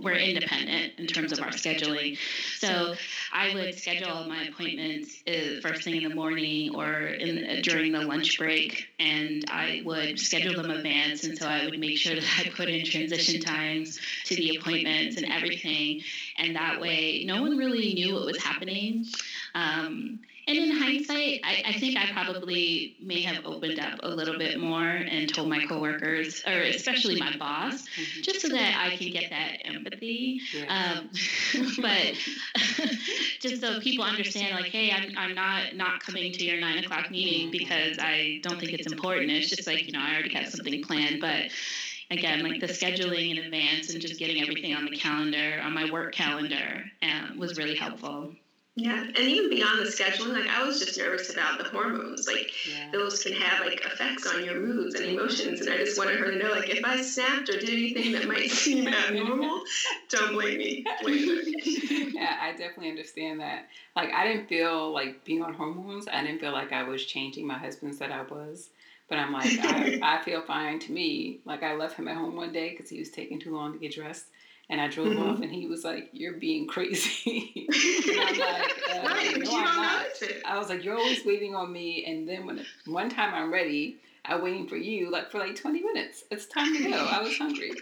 we're 0.00 0.16
independent 0.16 0.94
in 0.98 1.06
terms 1.06 1.32
of 1.32 1.40
our 1.40 1.50
scheduling. 1.50 2.18
So 2.58 2.94
I 3.32 3.54
would 3.54 3.74
schedule 3.74 4.24
my 4.28 4.44
appointments 4.44 5.22
uh, 5.26 5.60
first 5.62 5.82
thing 5.82 6.02
in 6.02 6.08
the 6.08 6.14
morning 6.14 6.74
or 6.74 6.92
in, 6.92 7.62
during 7.62 7.92
the 7.92 8.00
lunch 8.00 8.38
break, 8.38 8.86
and 8.98 9.44
I 9.50 9.82
would 9.84 10.18
schedule 10.18 10.60
them 10.60 10.70
advance. 10.70 11.24
And 11.24 11.36
so 11.36 11.46
I 11.46 11.64
would 11.64 11.78
make 11.78 11.98
sure 11.98 12.14
that 12.14 12.24
I 12.38 12.50
put 12.50 12.68
in 12.68 12.84
transition 12.84 13.40
times 13.40 13.98
to 14.26 14.34
the 14.34 14.56
appointments 14.56 15.16
and 15.16 15.26
everything. 15.30 16.02
And 16.38 16.56
that 16.56 16.80
way, 16.80 17.24
no 17.26 17.42
one 17.42 17.56
really 17.56 17.94
knew 17.94 18.14
what 18.14 18.26
was 18.26 18.42
happening. 18.42 19.06
Um, 19.54 20.20
and 20.46 20.58
in 20.58 20.70
hindsight, 20.76 21.40
I, 21.42 21.62
I, 21.66 21.72
think 21.78 21.96
I 21.96 22.10
probably 22.12 22.96
may 23.00 23.22
have 23.22 23.46
opened 23.46 23.80
up 23.80 24.00
a 24.02 24.08
little 24.08 24.36
bit 24.36 24.60
more 24.60 24.86
and 24.86 25.32
told 25.32 25.48
my 25.48 25.64
coworkers, 25.64 26.42
or 26.46 26.60
especially 26.60 27.18
my 27.18 27.34
boss, 27.38 27.82
mm-hmm. 27.82 28.22
just 28.22 28.42
so 28.42 28.48
that 28.48 28.76
I 28.78 28.96
can 28.96 29.10
get 29.10 29.30
that 29.30 29.66
empathy. 29.66 30.40
Um, 30.68 31.10
but 31.80 32.14
just 33.40 33.62
so 33.62 33.80
people 33.80 34.04
understand, 34.04 34.54
like, 34.54 34.70
hey, 34.70 34.92
I'm, 34.92 35.16
I'm 35.16 35.34
not 35.34 35.74
not 35.74 36.00
coming 36.00 36.32
to 36.32 36.44
your 36.44 36.60
nine 36.60 36.84
o'clock 36.84 37.10
meeting 37.10 37.50
because 37.50 37.98
I 37.98 38.40
don't 38.42 38.60
think 38.60 38.72
it's 38.72 38.90
important. 38.92 39.30
It's 39.30 39.48
just 39.48 39.66
like 39.66 39.86
you 39.86 39.92
know 39.92 40.00
I 40.00 40.12
already 40.12 40.34
have 40.34 40.48
something 40.48 40.82
planned, 40.82 41.20
but 41.20 41.50
again, 42.10 42.42
like 42.42 42.60
the 42.60 42.66
scheduling 42.66 43.30
in 43.30 43.44
advance 43.44 43.92
and 43.92 44.00
just 44.00 44.18
getting 44.18 44.42
everything 44.42 44.74
on 44.74 44.84
the 44.84 44.96
calendar, 44.96 45.60
on 45.62 45.72
my 45.72 45.90
work 45.90 46.14
calendar, 46.14 46.84
um, 47.02 47.38
was 47.38 47.56
really 47.56 47.76
helpful. 47.76 48.34
Yeah, 48.76 49.04
and 49.04 49.18
even 49.18 49.50
beyond 49.50 49.78
the 49.78 49.84
scheduling, 49.84 50.32
like 50.32 50.48
I 50.48 50.64
was 50.64 50.80
just 50.80 50.98
nervous 50.98 51.30
about 51.30 51.58
the 51.58 51.64
hormones. 51.64 52.26
Like 52.26 52.50
yeah. 52.68 52.90
those 52.90 53.22
can 53.22 53.32
have 53.34 53.64
like 53.64 53.80
effects 53.86 54.26
on 54.26 54.44
your 54.44 54.58
moods 54.58 54.96
and 54.96 55.04
emotions, 55.04 55.60
and 55.60 55.72
I 55.72 55.76
just 55.76 55.96
wanted 55.96 56.18
her 56.18 56.32
to 56.32 56.36
know, 56.36 56.50
like 56.50 56.70
if 56.70 56.84
I 56.84 57.00
snapped 57.00 57.48
or 57.50 57.52
did 57.52 57.68
anything 57.70 58.12
that 58.12 58.26
might 58.26 58.50
seem 58.50 58.88
abnormal, 58.88 59.62
don't 60.08 60.32
blame 60.32 60.58
me. 60.58 60.84
Blame 61.02 61.44
me. 61.44 62.12
yeah, 62.14 62.36
I 62.40 62.50
definitely 62.50 62.90
understand 62.90 63.38
that. 63.38 63.68
Like 63.94 64.12
I 64.12 64.26
didn't 64.26 64.48
feel 64.48 64.92
like 64.92 65.24
being 65.24 65.44
on 65.44 65.54
hormones. 65.54 66.08
I 66.12 66.22
didn't 66.22 66.40
feel 66.40 66.52
like 66.52 66.72
I 66.72 66.82
was 66.82 67.04
changing 67.04 67.46
my 67.46 67.58
husband 67.58 67.94
said 67.94 68.10
I 68.10 68.22
was. 68.22 68.70
But 69.08 69.18
I'm 69.18 69.32
like, 69.32 69.56
I, 69.60 70.00
I 70.18 70.24
feel 70.24 70.42
fine 70.42 70.80
to 70.80 70.92
me. 70.92 71.38
Like 71.44 71.62
I 71.62 71.74
left 71.74 71.96
him 71.96 72.08
at 72.08 72.16
home 72.16 72.34
one 72.34 72.52
day 72.52 72.70
because 72.70 72.90
he 72.90 72.98
was 72.98 73.10
taking 73.10 73.38
too 73.38 73.54
long 73.54 73.72
to 73.74 73.78
get 73.78 73.94
dressed 73.94 74.26
and 74.70 74.80
I 74.80 74.88
drove 74.88 75.08
mm-hmm. 75.08 75.22
off, 75.22 75.40
and 75.40 75.52
he 75.52 75.66
was 75.66 75.84
like, 75.84 76.10
"You're 76.12 76.34
being 76.34 76.66
crazy." 76.66 77.66
and 78.10 78.20
I'm 78.20 78.38
like, 78.38 78.72
uh, 78.92 79.08
right, 79.08 79.38
"No, 79.38 79.50
I'm 79.56 79.76
not." 79.76 80.06
I 80.44 80.58
was 80.58 80.68
like, 80.68 80.84
"You're 80.84 80.96
always 80.96 81.24
waiting 81.24 81.54
on 81.54 81.72
me." 81.72 82.04
And 82.06 82.28
then 82.28 82.46
when 82.46 82.64
one 82.86 83.10
time 83.10 83.34
I'm 83.34 83.52
ready, 83.52 83.98
I'm 84.24 84.42
waiting 84.42 84.66
for 84.66 84.76
you 84.76 85.10
like 85.10 85.30
for 85.30 85.38
like 85.38 85.56
20 85.56 85.82
minutes. 85.82 86.24
It's 86.30 86.46
time 86.46 86.74
to 86.76 86.90
go. 86.90 86.96
I 86.96 87.22
was 87.22 87.36
hungry. 87.36 87.72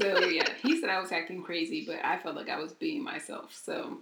So 0.00 0.18
yeah, 0.26 0.48
he 0.62 0.80
said 0.80 0.90
I 0.90 1.00
was 1.00 1.12
acting 1.12 1.42
crazy, 1.42 1.84
but 1.86 2.04
I 2.04 2.18
felt 2.18 2.36
like 2.36 2.48
I 2.48 2.58
was 2.58 2.72
being 2.72 3.02
myself. 3.02 3.54
So 3.54 3.98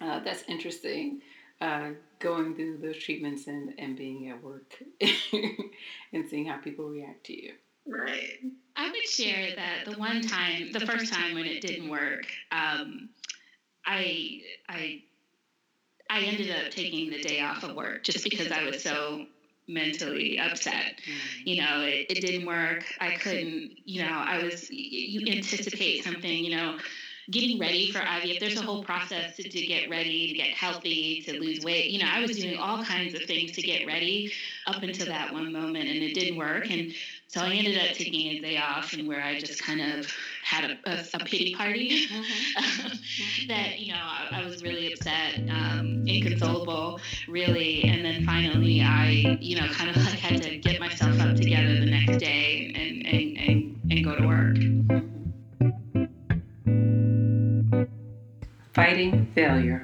uh, 0.00 0.20
that's 0.20 0.44
interesting. 0.48 1.22
Uh, 1.60 1.90
going 2.20 2.54
through 2.54 2.78
those 2.78 2.96
treatments 2.96 3.48
and, 3.48 3.74
and 3.78 3.96
being 3.96 4.28
at 4.28 4.40
work 4.42 4.80
and 6.12 6.28
seeing 6.30 6.46
how 6.46 6.56
people 6.58 6.88
react 6.88 7.24
to 7.24 7.32
you. 7.32 7.52
Right. 7.88 8.38
I 8.76 8.90
would 8.90 9.08
share 9.08 9.50
that 9.56 9.84
the 9.84 9.92
one 9.92 10.20
time, 10.22 10.72
the 10.72 10.80
first 10.80 11.12
time 11.12 11.34
when 11.34 11.46
it 11.46 11.60
didn't 11.60 11.88
work, 11.88 12.24
um, 12.52 13.08
I 13.86 14.42
I 14.68 15.02
I 16.10 16.22
ended 16.22 16.50
up 16.50 16.70
taking 16.70 17.10
the 17.10 17.18
day 17.18 17.40
off 17.40 17.62
of 17.62 17.74
work 17.76 18.02
just 18.04 18.24
because 18.24 18.50
I 18.50 18.64
was 18.64 18.82
so 18.82 19.26
mentally 19.68 20.38
upset. 20.38 20.94
You 21.44 21.56
know, 21.62 21.82
it, 21.82 22.06
it 22.10 22.20
didn't 22.20 22.46
work. 22.46 22.84
I 23.00 23.10
couldn't. 23.12 23.72
You 23.84 24.02
know, 24.02 24.12
I 24.26 24.42
was. 24.42 24.66
You 24.70 25.22
anticipate 25.32 26.04
something. 26.04 26.44
You 26.44 26.56
know 26.56 26.78
getting 27.30 27.58
ready 27.58 27.90
for 27.92 27.98
IVF. 27.98 28.40
There's 28.40 28.58
a 28.58 28.62
whole 28.62 28.82
process 28.82 29.36
to, 29.36 29.42
to 29.42 29.66
get 29.66 29.90
ready, 29.90 30.28
to 30.28 30.34
get 30.34 30.48
healthy, 30.48 31.22
to 31.26 31.38
lose 31.38 31.62
weight. 31.64 31.90
You 31.90 31.98
know, 32.00 32.08
I 32.10 32.20
was 32.20 32.38
doing 32.38 32.58
all 32.58 32.82
kinds 32.82 33.14
of 33.14 33.22
things 33.22 33.52
to 33.52 33.62
get 33.62 33.86
ready 33.86 34.32
up 34.66 34.82
until 34.82 35.06
that 35.06 35.32
one 35.32 35.52
moment, 35.52 35.88
and 35.88 36.02
it 36.02 36.14
didn't 36.14 36.38
work. 36.38 36.70
And 36.70 36.94
so 37.26 37.42
I 37.42 37.50
ended 37.50 37.76
up 37.78 37.94
taking 37.94 38.38
a 38.38 38.40
day 38.40 38.56
off, 38.56 38.94
and 38.94 39.06
where 39.06 39.22
I 39.22 39.38
just 39.38 39.62
kind 39.62 39.80
of 39.80 40.10
had 40.42 40.70
a, 40.70 40.90
a, 40.90 41.04
a 41.14 41.18
pity 41.24 41.54
party. 41.54 42.06
Mm-hmm. 42.58 43.48
that 43.48 43.78
you 43.78 43.92
know, 43.92 44.00
I, 44.00 44.40
I 44.42 44.44
was 44.44 44.62
really 44.62 44.92
upset, 44.92 45.38
um, 45.50 46.04
inconsolable, 46.06 47.00
really. 47.28 47.84
And 47.84 48.04
then 48.04 48.24
finally, 48.24 48.82
I 48.82 49.38
you 49.40 49.60
know, 49.60 49.68
kind 49.68 49.90
of 49.90 49.96
like 49.96 50.18
had 50.18 50.42
to 50.42 50.56
get 50.58 50.80
myself 50.80 51.20
up 51.20 51.36
together 51.36 51.78
the 51.78 51.86
next 51.86 52.18
day 52.18 52.72
and 52.74 53.06
and 53.06 53.38
and, 53.38 53.92
and 53.92 54.04
go 54.04 54.16
to 54.16 54.26
work. 54.26 54.56
Fighting 58.78 59.26
failure. 59.34 59.80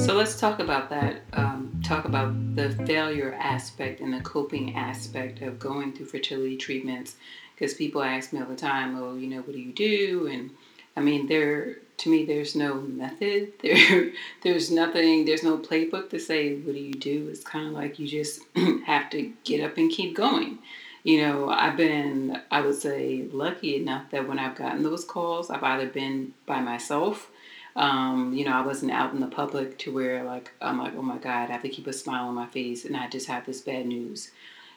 So 0.00 0.16
let's 0.16 0.36
talk 0.40 0.58
about 0.58 0.90
that. 0.90 1.22
Um, 1.32 1.80
talk 1.84 2.06
about 2.06 2.56
the 2.56 2.70
failure 2.86 3.36
aspect 3.38 4.00
and 4.00 4.12
the 4.12 4.20
coping 4.22 4.74
aspect 4.74 5.40
of 5.42 5.60
going 5.60 5.92
through 5.92 6.06
fertility 6.06 6.56
treatments. 6.56 7.14
Because 7.54 7.74
people 7.74 8.02
ask 8.02 8.32
me 8.32 8.40
all 8.40 8.46
the 8.46 8.56
time, 8.56 9.00
"Oh, 9.00 9.14
you 9.14 9.28
know, 9.28 9.42
what 9.42 9.52
do 9.52 9.60
you 9.60 9.72
do?" 9.72 10.26
And 10.26 10.50
I 10.96 11.02
mean, 11.02 11.28
there 11.28 11.76
to 11.98 12.10
me, 12.10 12.24
there's 12.24 12.56
no 12.56 12.80
method. 12.80 13.52
There, 13.62 14.10
there's 14.42 14.72
nothing. 14.72 15.24
There's 15.24 15.44
no 15.44 15.56
playbook 15.56 16.10
to 16.10 16.18
say, 16.18 16.56
"What 16.56 16.74
do 16.74 16.80
you 16.80 16.94
do?" 16.94 17.28
It's 17.28 17.44
kind 17.44 17.68
of 17.68 17.74
like 17.74 18.00
you 18.00 18.08
just 18.08 18.40
have 18.86 19.08
to 19.10 19.32
get 19.44 19.60
up 19.60 19.76
and 19.76 19.88
keep 19.88 20.16
going 20.16 20.58
you 21.04 21.22
know, 21.22 21.48
I've 21.48 21.76
been, 21.76 22.40
I 22.50 22.60
would 22.60 22.74
say, 22.74 23.26
lucky 23.32 23.76
enough 23.76 24.10
that 24.10 24.28
when 24.28 24.38
I've 24.38 24.56
gotten 24.56 24.82
those 24.82 25.04
calls, 25.04 25.50
I've 25.50 25.62
either 25.62 25.86
been 25.86 26.34
by 26.46 26.60
myself. 26.60 27.30
Um, 27.76 28.34
you 28.34 28.44
know, 28.44 28.52
I 28.52 28.66
wasn't 28.66 28.92
out 28.92 29.12
in 29.14 29.20
the 29.20 29.28
public 29.28 29.78
to 29.78 29.92
where 29.92 30.24
like 30.24 30.50
I'm 30.60 30.78
like, 30.78 30.94
oh 30.96 31.02
my 31.02 31.18
God, 31.18 31.48
I 31.48 31.52
have 31.52 31.62
to 31.62 31.68
keep 31.68 31.86
a 31.86 31.92
smile 31.92 32.28
on 32.28 32.34
my 32.34 32.46
face, 32.46 32.84
and 32.84 32.96
I 32.96 33.08
just 33.08 33.28
have 33.28 33.46
this 33.46 33.60
bad 33.60 33.86
news. 33.86 34.30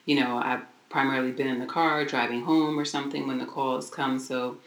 You 0.06 0.20
know, 0.20 0.38
I've 0.38 0.62
primarily 0.90 1.32
been 1.32 1.48
in 1.48 1.60
the 1.60 1.66
car 1.66 2.06
driving 2.06 2.44
home 2.44 2.78
or 2.80 2.86
something 2.86 3.28
when 3.28 3.40
the 3.40 3.46
calls 3.46 3.90
come. 3.90 4.20
So, 4.20 4.58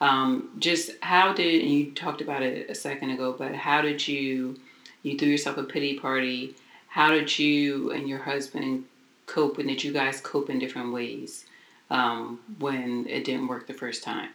um, 0.00 0.50
just 0.58 0.90
how 1.02 1.32
did 1.32 1.62
and 1.62 1.70
you 1.70 1.92
talked 1.92 2.20
about 2.20 2.42
it 2.42 2.68
a 2.68 2.74
second 2.74 3.10
ago, 3.10 3.34
but 3.38 3.54
how 3.54 3.80
did 3.82 4.06
you 4.08 4.58
You 5.04 5.18
threw 5.18 5.28
yourself 5.28 5.58
a 5.58 5.64
pity 5.64 5.98
party. 5.98 6.54
How 6.88 7.10
did 7.10 7.38
you 7.38 7.90
and 7.92 8.08
your 8.08 8.20
husband 8.20 8.84
cope? 9.26 9.58
And 9.58 9.68
did 9.68 9.82
you 9.82 9.92
guys 9.92 10.20
cope 10.20 10.50
in 10.50 10.58
different 10.58 10.92
ways 10.92 11.46
um, 11.90 12.40
when 12.58 13.06
it 13.08 13.24
didn't 13.24 13.48
work 13.48 13.66
the 13.66 13.74
first 13.74 14.02
time? 14.02 14.30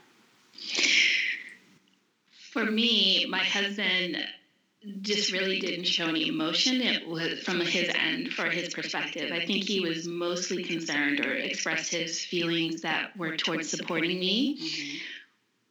For 2.52 2.65
me, 2.65 3.25
my 3.30 3.43
husband 3.43 4.17
just 5.02 5.34
really 5.34 5.60
didn't 5.60 5.86
show 5.86 6.08
any 6.08 6.28
emotion. 6.28 6.82
It 6.82 7.08
was 7.08 7.39
from 7.43 7.60
his 7.60 7.89
end, 7.93 8.30
for 8.34 8.49
his 8.49 8.73
perspective. 8.73 9.32
I 9.32 9.45
think 9.45 9.65
he 9.67 9.82
was 9.82 10.08
mostly 10.08 10.63
concerned 10.63 11.19
or 11.25 11.34
expressed 11.34 11.91
his 11.91 12.23
feelings 12.23 12.82
that 12.82 13.15
were 13.17 13.36
towards 13.36 13.69
supporting 13.69 14.19
me. 14.19 14.58
Mm-hmm. 14.58 14.97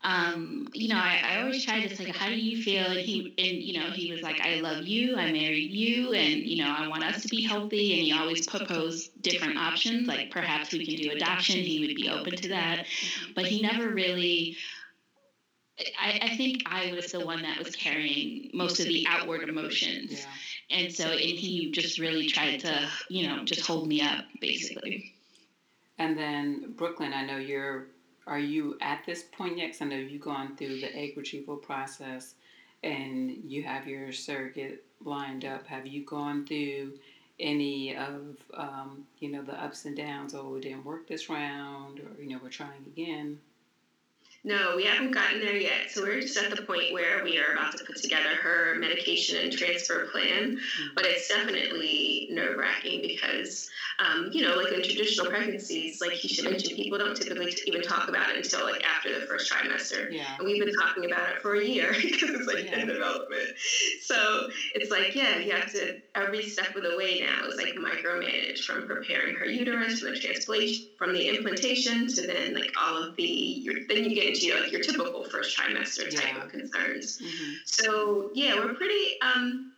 Um, 0.04 0.68
you 0.72 0.88
know, 0.88 0.96
I, 0.96 1.20
I 1.24 1.40
always 1.40 1.64
try 1.64 1.84
to 1.84 1.96
say, 1.96 2.10
how 2.10 2.28
do 2.28 2.36
you 2.36 2.62
feel? 2.62 2.86
And 2.86 3.00
he, 3.00 3.34
and 3.36 3.58
you 3.62 3.80
know, 3.80 3.90
he 3.90 4.12
was 4.12 4.22
like, 4.22 4.40
I 4.40 4.60
love 4.60 4.86
you, 4.86 5.16
I 5.16 5.32
married 5.32 5.72
you, 5.72 6.12
and 6.12 6.40
you 6.40 6.62
know, 6.62 6.72
I 6.76 6.86
want 6.86 7.02
us 7.02 7.22
to 7.22 7.28
be 7.28 7.42
healthy. 7.42 7.94
And 7.94 8.02
he 8.02 8.12
always 8.12 8.46
proposed 8.46 9.10
different 9.22 9.58
options, 9.58 10.06
like 10.06 10.30
perhaps 10.30 10.72
we 10.72 10.86
can 10.86 10.96
do 10.96 11.10
adoption. 11.10 11.56
He 11.56 11.80
would 11.80 11.96
be 11.96 12.08
open 12.08 12.36
to 12.36 12.48
that, 12.50 12.86
mm-hmm. 12.86 13.32
but 13.34 13.46
he 13.46 13.60
never 13.60 13.88
really 13.88 14.56
I, 16.00 16.18
I, 16.22 16.36
think 16.36 16.62
I 16.66 16.92
was 16.92 17.12
the 17.12 17.24
one 17.24 17.42
that 17.42 17.58
was 17.58 17.76
carrying 17.76 18.50
most 18.52 18.80
of 18.80 18.86
the 18.86 19.06
outward 19.08 19.48
emotions. 19.48 20.26
And 20.70 20.92
so 20.92 21.04
and 21.04 21.20
he 21.20 21.70
just 21.70 21.98
really 21.98 22.26
tried 22.26 22.60
to, 22.60 22.88
you 23.08 23.28
know, 23.28 23.44
just 23.44 23.66
hold 23.66 23.86
me 23.86 24.02
up, 24.02 24.24
basically. 24.40 25.14
And 25.98 26.16
then, 26.18 26.74
Brooklyn, 26.76 27.12
I 27.12 27.24
know 27.24 27.36
you're, 27.36 27.86
are 28.28 28.38
you 28.38 28.76
at 28.80 29.04
this 29.06 29.22
point 29.22 29.58
yet? 29.58 29.68
Because 29.68 29.82
I 29.82 29.86
know 29.86 29.96
you've 29.96 30.22
gone 30.22 30.56
through 30.56 30.80
the 30.80 30.94
egg 30.94 31.16
retrieval 31.16 31.56
process 31.56 32.34
and 32.84 33.30
you 33.44 33.62
have 33.64 33.86
your 33.88 34.12
surrogate 34.12 34.84
lined 35.04 35.44
up. 35.44 35.66
Have 35.66 35.86
you 35.86 36.04
gone 36.04 36.46
through 36.46 36.92
any 37.40 37.96
of, 37.96 38.36
um, 38.54 39.04
you 39.18 39.30
know, 39.30 39.42
the 39.42 39.60
ups 39.62 39.84
and 39.84 39.96
downs? 39.96 40.34
Oh, 40.34 40.56
it 40.56 40.62
didn't 40.62 40.84
work 40.84 41.08
this 41.08 41.28
round, 41.28 42.00
or, 42.00 42.22
you 42.22 42.28
know, 42.30 42.38
we're 42.42 42.50
trying 42.50 42.84
again? 42.86 43.38
No, 44.48 44.76
we 44.76 44.84
haven't 44.84 45.10
gotten 45.10 45.40
there 45.40 45.56
yet. 45.56 45.90
So 45.90 46.02
we're 46.02 46.22
just 46.22 46.38
at 46.38 46.56
the 46.56 46.62
point 46.62 46.94
where 46.94 47.22
we 47.22 47.38
are 47.38 47.52
about 47.52 47.76
to 47.76 47.84
put 47.84 47.96
together 47.96 48.34
her 48.34 48.76
medication 48.78 49.36
and 49.36 49.52
transfer 49.52 50.06
plan. 50.06 50.56
Mm-hmm. 50.56 50.94
But 50.94 51.04
it's 51.04 51.28
definitely 51.28 52.28
nerve 52.30 52.56
wracking 52.56 53.02
because, 53.02 53.68
um, 53.98 54.30
you 54.32 54.40
know, 54.40 54.56
like 54.56 54.72
in 54.72 54.82
traditional 54.82 55.26
pregnancies, 55.26 56.00
like 56.00 56.24
you 56.24 56.30
should 56.30 56.46
mention, 56.46 56.76
people 56.76 56.96
don't 56.96 57.14
typically 57.14 57.54
even 57.66 57.82
talk 57.82 58.08
about 58.08 58.30
it 58.30 58.36
until 58.36 58.64
like 58.64 58.82
after 58.84 59.20
the 59.20 59.26
first 59.26 59.52
trimester. 59.52 60.10
Yeah. 60.10 60.24
And 60.38 60.46
we've 60.46 60.64
been 60.64 60.74
talking 60.74 61.04
about 61.04 61.28
it 61.28 61.42
for 61.42 61.54
a 61.56 61.62
year 61.62 61.92
because 62.02 62.30
it's 62.30 62.46
like 62.46 62.64
yeah. 62.64 62.78
in 62.78 62.86
development. 62.86 63.50
So 64.00 64.48
it's 64.74 64.90
like, 64.90 65.14
yeah, 65.14 65.36
you 65.40 65.52
have 65.52 65.70
to, 65.72 66.00
every 66.14 66.48
step 66.48 66.74
of 66.74 66.84
the 66.84 66.96
way 66.96 67.20
now 67.20 67.48
is 67.48 67.56
like 67.56 67.74
micromanage 67.74 68.60
from 68.60 68.86
preparing 68.86 69.36
her 69.36 69.44
uterus, 69.44 70.00
from 70.00 70.14
the 70.14 70.18
transplantation, 70.20 70.86
from 70.96 71.12
the 71.12 71.28
implantation 71.28 72.08
to 72.08 72.26
then 72.26 72.54
like 72.54 72.72
all 72.80 72.96
of 72.96 73.14
the, 73.16 73.84
then 73.90 74.04
you 74.04 74.14
get 74.14 74.37
into 74.42 74.46
you 74.46 74.60
know, 74.60 74.66
your 74.66 74.80
typical 74.80 75.24
first 75.24 75.56
trimester 75.56 76.14
type 76.14 76.34
yeah. 76.34 76.44
of 76.44 76.50
concerns. 76.50 77.18
Mm-hmm. 77.18 77.52
So 77.64 78.30
yeah, 78.34 78.56
we're 78.56 78.74
pretty 78.74 79.20
um, 79.20 79.72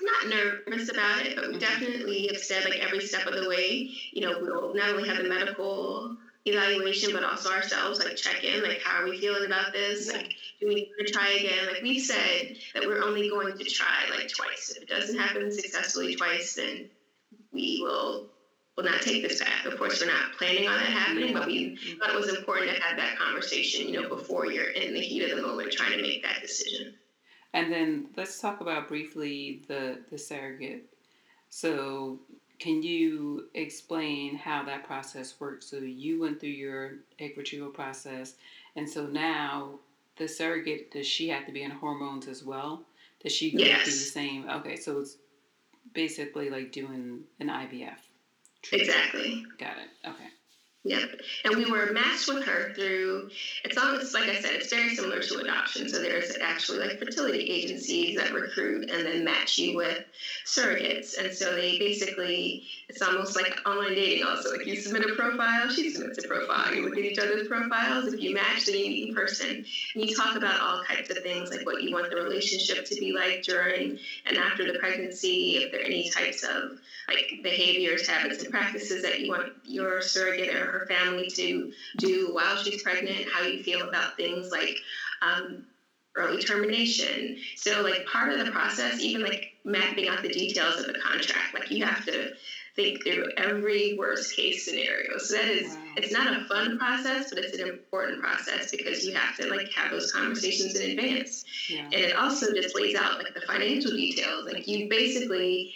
not 0.00 0.28
nervous 0.28 0.90
about 0.90 1.26
it, 1.26 1.36
but 1.36 1.48
we 1.48 1.54
mm-hmm. 1.54 1.60
definitely 1.60 2.28
have 2.28 2.38
said 2.38 2.64
like 2.64 2.80
every 2.80 3.00
step 3.00 3.26
of 3.26 3.34
the 3.34 3.48
way, 3.48 3.90
you 4.12 4.22
know, 4.22 4.38
we'll 4.40 4.74
not 4.74 4.90
only 4.90 5.08
have 5.08 5.18
the 5.18 5.28
medical 5.28 6.16
evaluation, 6.44 7.12
but 7.12 7.24
also 7.24 7.50
ourselves, 7.50 7.98
like 7.98 8.16
check 8.16 8.44
in, 8.44 8.62
like 8.62 8.80
how 8.82 9.02
are 9.02 9.08
we 9.08 9.18
feeling 9.18 9.44
about 9.44 9.72
this? 9.72 10.12
Like, 10.12 10.34
do 10.60 10.68
we 10.68 10.74
need 10.74 10.90
to 10.98 11.12
try 11.12 11.30
again? 11.32 11.66
Like 11.66 11.82
we 11.82 11.98
said 11.98 12.56
that 12.74 12.86
we're 12.86 13.02
only 13.02 13.28
going 13.28 13.58
to 13.58 13.64
try 13.64 14.08
like 14.10 14.28
twice. 14.28 14.72
If 14.76 14.82
it 14.82 14.88
doesn't 14.88 15.18
happen 15.18 15.52
successfully 15.52 16.14
twice, 16.16 16.54
then 16.54 16.88
we 17.52 17.80
will 17.82 18.28
will 18.78 18.84
not 18.84 19.02
take 19.02 19.26
this 19.26 19.42
path. 19.42 19.66
Of 19.66 19.76
course, 19.76 20.00
we're 20.00 20.06
not 20.06 20.34
planning 20.38 20.68
on 20.68 20.76
that 20.78 20.86
happening, 20.86 21.34
but 21.34 21.48
we 21.48 21.76
thought 21.98 22.10
it 22.10 22.16
was 22.16 22.32
important 22.32 22.70
to 22.70 22.80
have 22.80 22.96
that 22.96 23.18
conversation, 23.18 23.88
you 23.88 24.00
know, 24.00 24.08
before 24.08 24.46
you're 24.46 24.70
in 24.70 24.94
the 24.94 25.00
heat 25.00 25.28
of 25.28 25.36
the 25.36 25.42
moment 25.42 25.72
trying 25.72 25.96
to 25.96 26.02
make 26.02 26.22
that 26.22 26.40
decision. 26.40 26.94
And 27.54 27.72
then 27.72 28.06
let's 28.16 28.40
talk 28.40 28.60
about 28.60 28.86
briefly 28.86 29.64
the 29.66 29.98
the 30.10 30.16
surrogate. 30.16 30.94
So, 31.48 32.20
can 32.60 32.80
you 32.84 33.48
explain 33.54 34.36
how 34.36 34.62
that 34.66 34.84
process 34.84 35.40
works? 35.40 35.68
So 35.68 35.78
you 35.78 36.20
went 36.20 36.38
through 36.38 36.50
your 36.50 36.98
egg 37.18 37.36
retrieval 37.36 37.70
process, 37.70 38.34
and 38.76 38.88
so 38.88 39.06
now 39.06 39.80
the 40.18 40.28
surrogate 40.28 40.92
does 40.92 41.06
she 41.06 41.28
have 41.30 41.46
to 41.46 41.52
be 41.52 41.64
on 41.64 41.72
hormones 41.72 42.28
as 42.28 42.44
well? 42.44 42.84
Does 43.24 43.32
she 43.32 43.50
go 43.50 43.58
yes. 43.58 43.82
through 43.82 43.92
the 43.92 43.98
same? 43.98 44.48
Okay, 44.48 44.76
so 44.76 45.00
it's 45.00 45.16
basically 45.94 46.48
like 46.48 46.70
doing 46.70 47.24
an 47.40 47.48
IVF. 47.48 48.07
Exactly. 48.72 49.44
Got 49.58 49.78
it. 49.78 49.88
Okay. 50.06 50.28
Yep. 50.84 51.20
And 51.44 51.56
we 51.56 51.70
were 51.70 51.92
matched 51.92 52.28
with 52.28 52.44
her 52.44 52.72
through, 52.74 53.30
it's 53.64 53.76
almost 53.76 54.14
like 54.14 54.28
I 54.28 54.40
said, 54.40 54.52
it's 54.54 54.70
very 54.70 54.94
similar 54.94 55.20
to 55.20 55.38
adoption. 55.38 55.88
So 55.88 56.00
there's 56.00 56.36
actually 56.40 56.78
like 56.78 56.98
fertility 57.00 57.40
agencies 57.40 58.16
that 58.16 58.32
recruit 58.32 58.88
and 58.88 59.04
then 59.04 59.24
match 59.24 59.58
you 59.58 59.76
with 59.76 60.04
surrogates. 60.46 61.18
And 61.18 61.34
so 61.34 61.56
they 61.56 61.78
basically, 61.78 62.64
it's 62.88 63.02
almost 63.02 63.34
like 63.34 63.58
online 63.66 63.96
dating 63.96 64.24
also. 64.24 64.56
Like 64.56 64.66
you 64.66 64.76
submit 64.76 65.04
a 65.04 65.14
profile, 65.16 65.68
she 65.68 65.90
submits 65.90 66.24
a 66.24 66.28
profile. 66.28 66.72
You 66.72 66.84
look 66.84 66.96
at 66.96 67.04
each 67.04 67.18
other's 67.18 67.48
profiles. 67.48 68.12
If 68.12 68.20
you 68.20 68.32
match, 68.34 68.66
then 68.66 68.76
you 68.76 68.88
meet 68.88 69.08
in 69.08 69.14
person. 69.16 69.64
And 69.96 70.08
you 70.08 70.14
talk 70.14 70.36
about 70.36 70.60
all 70.60 70.84
types 70.84 71.10
of 71.10 71.18
things 71.18 71.50
like 71.50 71.66
what 71.66 71.82
you 71.82 71.92
want 71.92 72.08
the 72.08 72.16
relationship 72.16 72.84
to 72.84 72.94
be 72.94 73.12
like 73.12 73.42
during 73.42 73.98
and 74.26 74.36
after 74.38 74.72
the 74.72 74.78
pregnancy, 74.78 75.56
if 75.56 75.72
there 75.72 75.80
are 75.80 75.84
any 75.84 76.08
types 76.10 76.44
of 76.44 76.78
like 77.08 77.40
behaviors, 77.42 78.06
habits, 78.06 78.42
and 78.42 78.52
practices 78.52 79.02
that 79.02 79.20
you 79.20 79.30
want 79.30 79.52
your 79.64 80.00
surrogate 80.02 80.54
or 80.54 80.67
her 80.68 80.86
family 80.86 81.28
to 81.30 81.72
do 81.96 82.30
while 82.32 82.56
she's 82.56 82.82
pregnant, 82.82 83.26
how 83.32 83.42
you 83.42 83.62
feel 83.62 83.88
about 83.88 84.16
things 84.16 84.50
like 84.50 84.76
um, 85.22 85.66
early 86.16 86.42
termination. 86.42 87.38
So, 87.56 87.82
like, 87.82 88.06
part 88.06 88.32
of 88.32 88.44
the 88.44 88.50
process, 88.50 89.00
even 89.00 89.22
like 89.22 89.54
mapping 89.64 90.08
out 90.08 90.22
the 90.22 90.28
details 90.28 90.80
of 90.80 90.86
the 90.86 90.98
contract, 90.98 91.54
like, 91.54 91.70
you 91.70 91.84
have 91.84 92.04
to 92.06 92.32
think 92.78 93.02
through 93.02 93.26
every 93.36 93.96
worst 93.98 94.36
case 94.36 94.64
scenario. 94.64 95.18
So 95.18 95.34
that 95.34 95.46
is 95.46 95.74
wow. 95.74 95.82
it's 95.96 96.12
not 96.12 96.40
a 96.40 96.44
fun 96.44 96.78
process, 96.78 97.30
but 97.30 97.40
it's 97.42 97.58
an 97.58 97.68
important 97.68 98.20
process 98.22 98.70
because 98.70 99.04
you 99.04 99.14
have 99.16 99.36
to 99.38 99.48
like 99.48 99.68
have 99.72 99.90
those 99.90 100.12
conversations 100.12 100.76
in 100.76 100.92
advance. 100.92 101.44
Yeah. 101.68 101.82
And 101.82 101.94
it 101.94 102.16
also 102.16 102.54
just 102.54 102.76
lays 102.76 102.94
out 102.94 103.18
like 103.18 103.34
the 103.34 103.40
financial 103.40 103.90
details. 103.90 104.44
Like 104.46 104.68
you 104.68 104.88
basically 104.88 105.74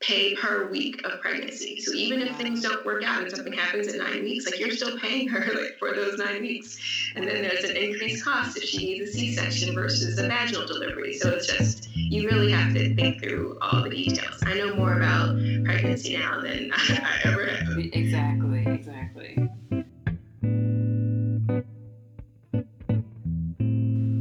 pay 0.00 0.36
per 0.36 0.68
week 0.70 1.04
of 1.04 1.20
pregnancy. 1.20 1.80
So 1.80 1.92
even 1.92 2.20
if 2.20 2.36
things 2.36 2.62
don't 2.62 2.84
work 2.86 3.02
out 3.04 3.22
and 3.22 3.30
something 3.34 3.52
happens 3.52 3.88
at 3.88 3.96
nine 3.96 4.22
weeks, 4.22 4.46
like 4.46 4.60
you're 4.60 4.70
still 4.70 4.98
paying 4.98 5.28
her 5.28 5.40
like 5.54 5.76
for 5.78 5.92
those 5.94 6.18
nine 6.18 6.42
weeks. 6.42 6.78
And 7.16 7.26
then 7.26 7.42
there's 7.42 7.64
an 7.64 7.76
increased 7.76 8.24
cost 8.24 8.56
if 8.56 8.64
she 8.64 8.78
needs 8.78 9.10
a 9.10 9.12
C-section 9.12 9.74
versus 9.74 10.18
a 10.18 10.28
vaginal 10.28 10.66
delivery. 10.66 11.14
So 11.14 11.30
it's 11.30 11.46
just 11.46 11.88
you 11.96 12.28
really 12.28 12.52
have 12.52 12.74
to 12.74 12.94
think 12.94 13.20
through 13.20 13.58
all 13.60 13.82
the 13.82 13.90
details. 13.90 14.40
I 14.46 14.54
know 14.54 14.74
more 14.76 14.96
about 14.96 15.36
pregnancy 15.64 16.16
now 16.16 16.40
than 16.40 16.70
I 16.76 17.20
ever 17.24 17.46
have. 17.46 17.78
Exactly, 17.78 18.64
exactly. 18.66 19.48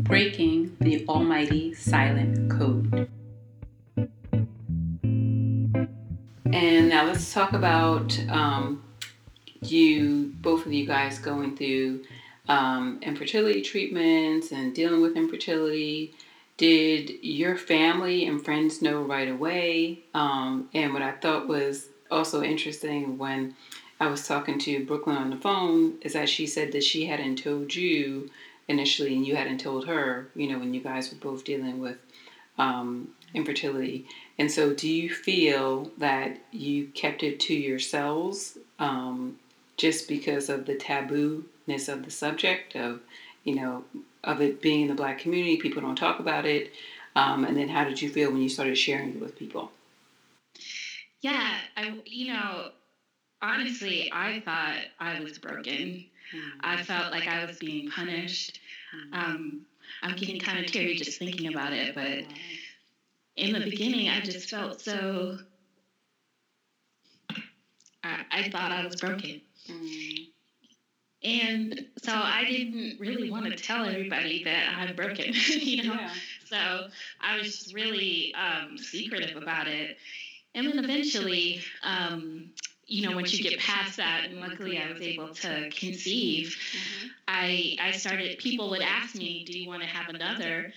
Breaking 0.03 0.75
the 0.79 1.05
almighty 1.07 1.73
silent 1.73 2.49
code. 2.49 3.09
And 6.53 6.87
now 6.87 7.05
let's 7.05 7.33
talk 7.33 7.51
about 7.51 8.17
um, 8.29 8.81
you, 9.61 10.33
both 10.41 10.65
of 10.65 10.71
you 10.71 10.85
guys 10.85 11.19
going 11.19 11.57
through 11.57 12.03
um, 12.47 12.99
infertility 13.01 13.61
treatments 13.61 14.51
and 14.51 14.73
dealing 14.73 15.01
with 15.01 15.17
infertility. 15.17 16.13
Did 16.55 17.11
your 17.21 17.57
family 17.57 18.25
and 18.25 18.43
friends 18.43 18.81
know 18.81 19.01
right 19.01 19.27
away? 19.27 20.03
Um, 20.13 20.69
and 20.73 20.93
what 20.93 21.01
I 21.01 21.11
thought 21.11 21.47
was 21.49 21.89
also 22.09 22.41
interesting 22.41 23.17
when 23.17 23.53
I 23.99 24.07
was 24.07 24.25
talking 24.25 24.57
to 24.59 24.85
Brooklyn 24.85 25.17
on 25.17 25.29
the 25.29 25.37
phone 25.37 25.95
is 26.01 26.13
that 26.13 26.29
she 26.29 26.47
said 26.47 26.71
that 26.71 26.83
she 26.83 27.07
hadn't 27.07 27.37
told 27.37 27.75
you 27.75 28.29
initially 28.69 29.13
and 29.15 29.27
you 29.27 29.35
hadn't 29.35 29.59
told 29.59 29.85
her, 29.87 30.29
you 30.35 30.47
know, 30.47 30.59
when 30.59 30.73
you 30.73 30.81
guys 30.81 31.11
were 31.11 31.17
both 31.17 31.43
dealing 31.43 31.81
with 31.81 31.97
um, 32.57 33.09
infertility. 33.33 34.05
And 34.39 34.51
so, 34.51 34.73
do 34.73 34.89
you 34.89 35.09
feel 35.09 35.91
that 35.97 36.37
you 36.51 36.87
kept 36.87 37.23
it 37.23 37.39
to 37.41 37.53
yourselves 37.53 38.57
um, 38.79 39.37
just 39.77 40.07
because 40.07 40.49
of 40.49 40.65
the 40.65 40.75
taboo-ness 40.75 41.87
of 41.87 42.05
the 42.05 42.11
subject 42.11 42.75
of, 42.75 43.01
you 43.43 43.55
know, 43.55 43.83
of 44.23 44.41
it 44.41 44.61
being 44.61 44.83
in 44.83 44.87
the 44.87 44.95
black 44.95 45.19
community? 45.19 45.57
People 45.57 45.81
don't 45.81 45.95
talk 45.95 46.19
about 46.19 46.45
it. 46.45 46.71
Um, 47.15 47.45
and 47.45 47.57
then, 47.57 47.69
how 47.69 47.83
did 47.83 48.01
you 48.01 48.09
feel 48.09 48.31
when 48.31 48.41
you 48.41 48.49
started 48.49 48.77
sharing 48.77 49.09
it 49.09 49.19
with 49.19 49.37
people? 49.37 49.71
Yeah, 51.21 51.55
I, 51.75 51.99
you 52.05 52.33
know, 52.33 52.69
honestly, 53.41 54.11
I 54.13 54.41
thought 54.45 54.77
I 54.99 55.19
was 55.19 55.39
broken. 55.39 56.05
I 56.61 56.83
felt 56.83 57.11
like 57.11 57.27
I 57.27 57.45
was 57.45 57.57
being 57.57 57.89
punished. 57.89 58.59
Um, 59.13 59.61
I'm 60.03 60.15
getting 60.15 60.39
kind 60.39 60.59
of 60.59 60.71
teary 60.71 60.95
just 60.95 61.17
thinking 61.19 61.53
about 61.53 61.73
it, 61.73 61.95
but 61.95 62.23
in 63.37 63.53
the 63.53 63.59
beginning, 63.59 64.09
I 64.09 64.19
just 64.21 64.49
felt 64.49 64.81
so. 64.81 65.37
I, 68.03 68.25
I 68.31 68.49
thought 68.49 68.71
I 68.71 68.85
was 68.85 68.95
broken. 68.95 69.41
Mm. 69.69 70.27
And 71.23 71.85
so 72.03 72.13
I 72.13 72.45
didn't 72.45 72.99
really 72.99 73.31
want 73.31 73.45
to 73.45 73.55
tell 73.55 73.85
everybody 73.85 74.43
that 74.43 74.75
I'm 74.77 74.95
broken, 74.95 75.25
you 75.49 75.83
know? 75.83 75.93
Yeah. 75.93 76.13
So 76.45 76.87
I 77.21 77.37
was 77.37 77.73
really 77.73 78.33
um, 78.35 78.77
secretive 78.77 79.35
about 79.35 79.67
it. 79.67 79.97
And 80.55 80.67
then 80.67 80.83
eventually, 80.83 81.61
um, 81.83 82.51
you 82.85 83.07
know, 83.07 83.15
once 83.15 83.37
you 83.37 83.47
get 83.47 83.59
past 83.59 83.97
that, 83.97 84.25
and 84.29 84.39
luckily 84.39 84.79
I 84.79 84.91
was 84.91 85.01
able 85.01 85.33
to 85.33 85.69
conceive, 85.71 86.57
mm-hmm. 86.71 87.07
I, 87.27 87.75
I 87.81 87.91
started, 87.91 88.37
people 88.39 88.69
would 88.69 88.81
ask 88.81 89.15
me, 89.15 89.43
Do 89.43 89.57
you 89.57 89.67
want 89.67 89.81
to 89.81 89.87
have 89.87 90.09
another? 90.09 90.71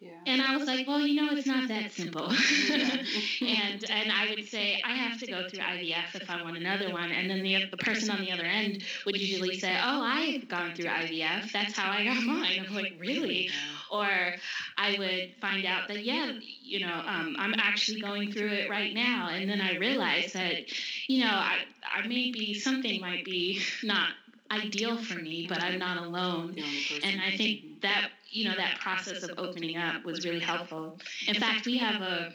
Yeah. 0.00 0.10
And 0.26 0.40
I 0.40 0.56
was 0.56 0.66
like, 0.66 0.86
well, 0.86 1.00
you 1.00 1.14
know, 1.20 1.28
it's 1.32 1.46
not 1.46 1.68
that 1.68 1.90
simple. 1.92 2.30
and 3.40 3.84
and 3.90 4.12
I 4.12 4.28
would 4.30 4.46
say 4.46 4.80
I 4.84 4.94
have 4.94 5.18
to 5.18 5.26
go 5.26 5.48
through 5.48 5.60
IVF 5.60 6.14
if 6.14 6.30
I 6.30 6.42
want 6.42 6.56
another 6.56 6.90
one. 6.92 7.10
And 7.10 7.28
then 7.28 7.42
the 7.42 7.64
the 7.70 7.76
person 7.76 8.10
on 8.10 8.20
the 8.20 8.30
other 8.30 8.44
end 8.44 8.84
would 9.06 9.16
usually 9.16 9.58
say, 9.58 9.76
oh, 9.82 10.02
I've 10.02 10.48
gone 10.48 10.74
through 10.74 10.86
IVF. 10.86 11.50
That's 11.52 11.72
how 11.76 11.90
I 11.90 12.04
got 12.04 12.22
mine. 12.24 12.64
I'm 12.68 12.74
like, 12.74 12.94
really? 13.00 13.50
Or 13.90 14.08
I 14.76 14.96
would 14.98 15.34
find 15.40 15.64
out 15.66 15.88
that 15.88 16.04
yeah, 16.04 16.32
you 16.62 16.80
know, 16.86 17.02
um, 17.06 17.34
I'm 17.38 17.54
actually 17.58 18.00
going 18.00 18.32
through 18.32 18.50
it 18.52 18.70
right 18.70 18.94
now. 18.94 19.28
And 19.30 19.50
then 19.50 19.60
I 19.60 19.76
realized 19.76 20.34
that, 20.34 20.64
you 21.08 21.24
know, 21.24 21.30
I 21.32 21.58
I 21.82 22.06
may 22.06 22.30
be 22.30 22.54
something 22.54 23.00
might 23.00 23.24
be 23.24 23.60
not 23.82 24.10
ideal 24.50 24.96
for 24.96 25.14
me, 25.18 25.46
but 25.48 25.62
I'm 25.62 25.78
not 25.78 25.96
alone. 25.98 26.56
And 27.02 27.20
I 27.20 27.36
think 27.36 27.62
that 27.82 28.10
you 28.30 28.48
know 28.48 28.54
that 28.56 28.78
process 28.80 29.22
of 29.22 29.38
opening 29.38 29.76
up 29.76 30.04
was 30.04 30.24
really 30.24 30.40
helpful. 30.40 30.98
In 31.26 31.34
fact, 31.34 31.66
we 31.66 31.78
have 31.78 32.02
a 32.02 32.32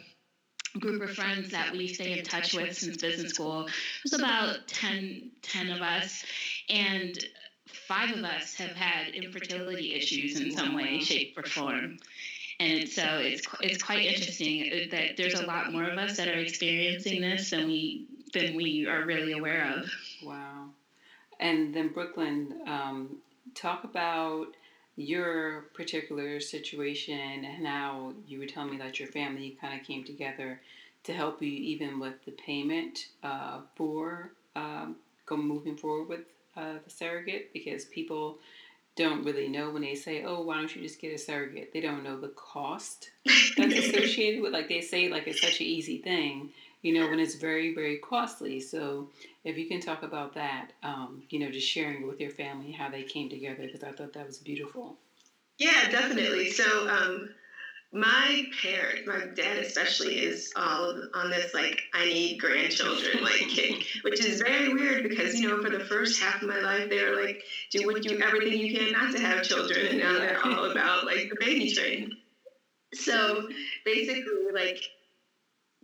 group 0.78 1.02
of 1.02 1.14
friends 1.14 1.50
that 1.50 1.72
we 1.72 1.88
stay 1.88 2.18
in 2.18 2.24
touch 2.24 2.54
with 2.54 2.76
since 2.76 2.96
business 2.96 3.32
school. 3.32 3.68
There's 4.04 4.20
about 4.20 4.66
10, 4.66 5.30
10 5.42 5.70
of 5.70 5.80
us, 5.80 6.24
and 6.68 7.16
five 7.86 8.10
of 8.16 8.24
us 8.24 8.54
have 8.56 8.72
had 8.72 9.14
infertility 9.14 9.94
issues 9.94 10.40
in 10.40 10.50
some 10.50 10.74
way, 10.74 11.00
shape, 11.00 11.36
or 11.38 11.44
form. 11.44 11.98
And 12.60 12.88
so 12.88 13.02
it's 13.18 13.46
it's 13.60 13.82
quite 13.82 14.06
interesting 14.06 14.88
that 14.90 15.16
there's 15.16 15.34
a 15.34 15.46
lot 15.46 15.72
more 15.72 15.84
of 15.84 15.98
us 15.98 16.16
that 16.16 16.28
are 16.28 16.38
experiencing 16.38 17.20
this 17.20 17.50
than 17.50 17.66
we 17.66 18.06
than 18.32 18.54
we 18.54 18.86
are 18.86 19.04
really 19.04 19.32
aware 19.32 19.72
of. 19.76 19.90
Wow. 20.22 20.66
And 21.40 21.74
then 21.74 21.88
Brooklyn, 21.88 22.54
um, 22.66 23.16
talk 23.54 23.84
about 23.84 24.46
your 24.96 25.62
particular 25.74 26.40
situation 26.40 27.44
and 27.44 27.66
how 27.66 28.12
you 28.26 28.38
were 28.38 28.46
telling 28.46 28.70
me 28.70 28.78
that 28.78 28.98
your 28.98 29.08
family 29.08 29.56
kind 29.60 29.78
of 29.78 29.86
came 29.86 30.04
together 30.04 30.60
to 31.04 31.12
help 31.12 31.42
you 31.42 31.50
even 31.50 31.98
with 31.98 32.24
the 32.24 32.30
payment 32.32 33.08
uh, 33.22 33.60
for 33.74 34.32
um, 34.56 34.96
go 35.26 35.36
moving 35.36 35.76
forward 35.76 36.08
with 36.08 36.20
uh, 36.56 36.74
the 36.84 36.90
surrogate 36.90 37.52
because 37.52 37.84
people 37.86 38.38
don't 38.96 39.24
really 39.24 39.48
know 39.48 39.70
when 39.70 39.82
they 39.82 39.96
say, 39.96 40.22
"Oh, 40.22 40.42
why 40.42 40.54
don't 40.54 40.74
you 40.74 40.80
just 40.82 41.00
get 41.00 41.12
a 41.12 41.18
surrogate?" 41.18 41.72
They 41.72 41.80
don't 41.80 42.04
know 42.04 42.18
the 42.18 42.28
cost 42.28 43.10
that's 43.56 43.74
associated 43.74 44.40
with. 44.40 44.52
Like 44.52 44.68
they 44.68 44.80
say, 44.80 45.08
like 45.08 45.26
it's 45.26 45.40
such 45.40 45.60
an 45.60 45.66
easy 45.66 45.98
thing, 45.98 46.50
you 46.84 46.92
know, 46.92 47.08
when 47.08 47.18
it's 47.18 47.34
very, 47.34 47.74
very 47.74 47.96
costly. 47.98 48.60
So 48.60 49.08
if 49.42 49.56
you 49.56 49.66
can 49.66 49.80
talk 49.80 50.02
about 50.02 50.34
that, 50.34 50.72
um, 50.82 51.22
you 51.30 51.38
know, 51.38 51.50
just 51.50 51.66
sharing 51.66 52.06
with 52.06 52.20
your 52.20 52.30
family, 52.30 52.72
how 52.72 52.90
they 52.90 53.02
came 53.02 53.30
together, 53.30 53.62
because 53.62 53.82
I 53.82 53.90
thought 53.92 54.12
that 54.12 54.26
was 54.26 54.36
beautiful. 54.36 54.98
Yeah, 55.56 55.88
definitely. 55.90 56.50
So 56.50 56.86
um, 56.86 57.30
my 57.90 58.42
parents, 58.62 59.06
my 59.06 59.24
dad 59.34 59.56
especially, 59.56 60.18
is 60.18 60.52
all 60.56 61.00
on 61.14 61.30
this 61.30 61.54
like 61.54 61.80
I 61.94 62.04
need 62.04 62.38
grandchildren 62.38 63.22
like 63.22 63.32
kick, 63.48 63.86
which 64.02 64.22
is 64.22 64.42
very 64.42 64.74
weird 64.74 65.08
because 65.08 65.40
you 65.40 65.48
know 65.48 65.62
for 65.62 65.70
the 65.70 65.84
first 65.86 66.20
half 66.20 66.42
of 66.42 66.48
my 66.48 66.60
life 66.60 66.90
they 66.90 67.02
were 67.02 67.22
like 67.22 67.42
do 67.70 67.86
what 67.86 68.02
do 68.02 68.20
everything 68.20 68.58
you 68.58 68.76
can 68.76 68.92
not 68.92 69.12
to 69.12 69.20
have 69.20 69.42
children, 69.42 69.86
and 69.86 69.98
now 70.00 70.18
they're 70.18 70.44
all 70.44 70.70
about 70.70 71.06
like 71.06 71.30
the 71.30 71.36
baby 71.40 71.72
train. 71.72 72.10
So 72.92 73.48
basically, 73.86 74.52
like 74.52 74.82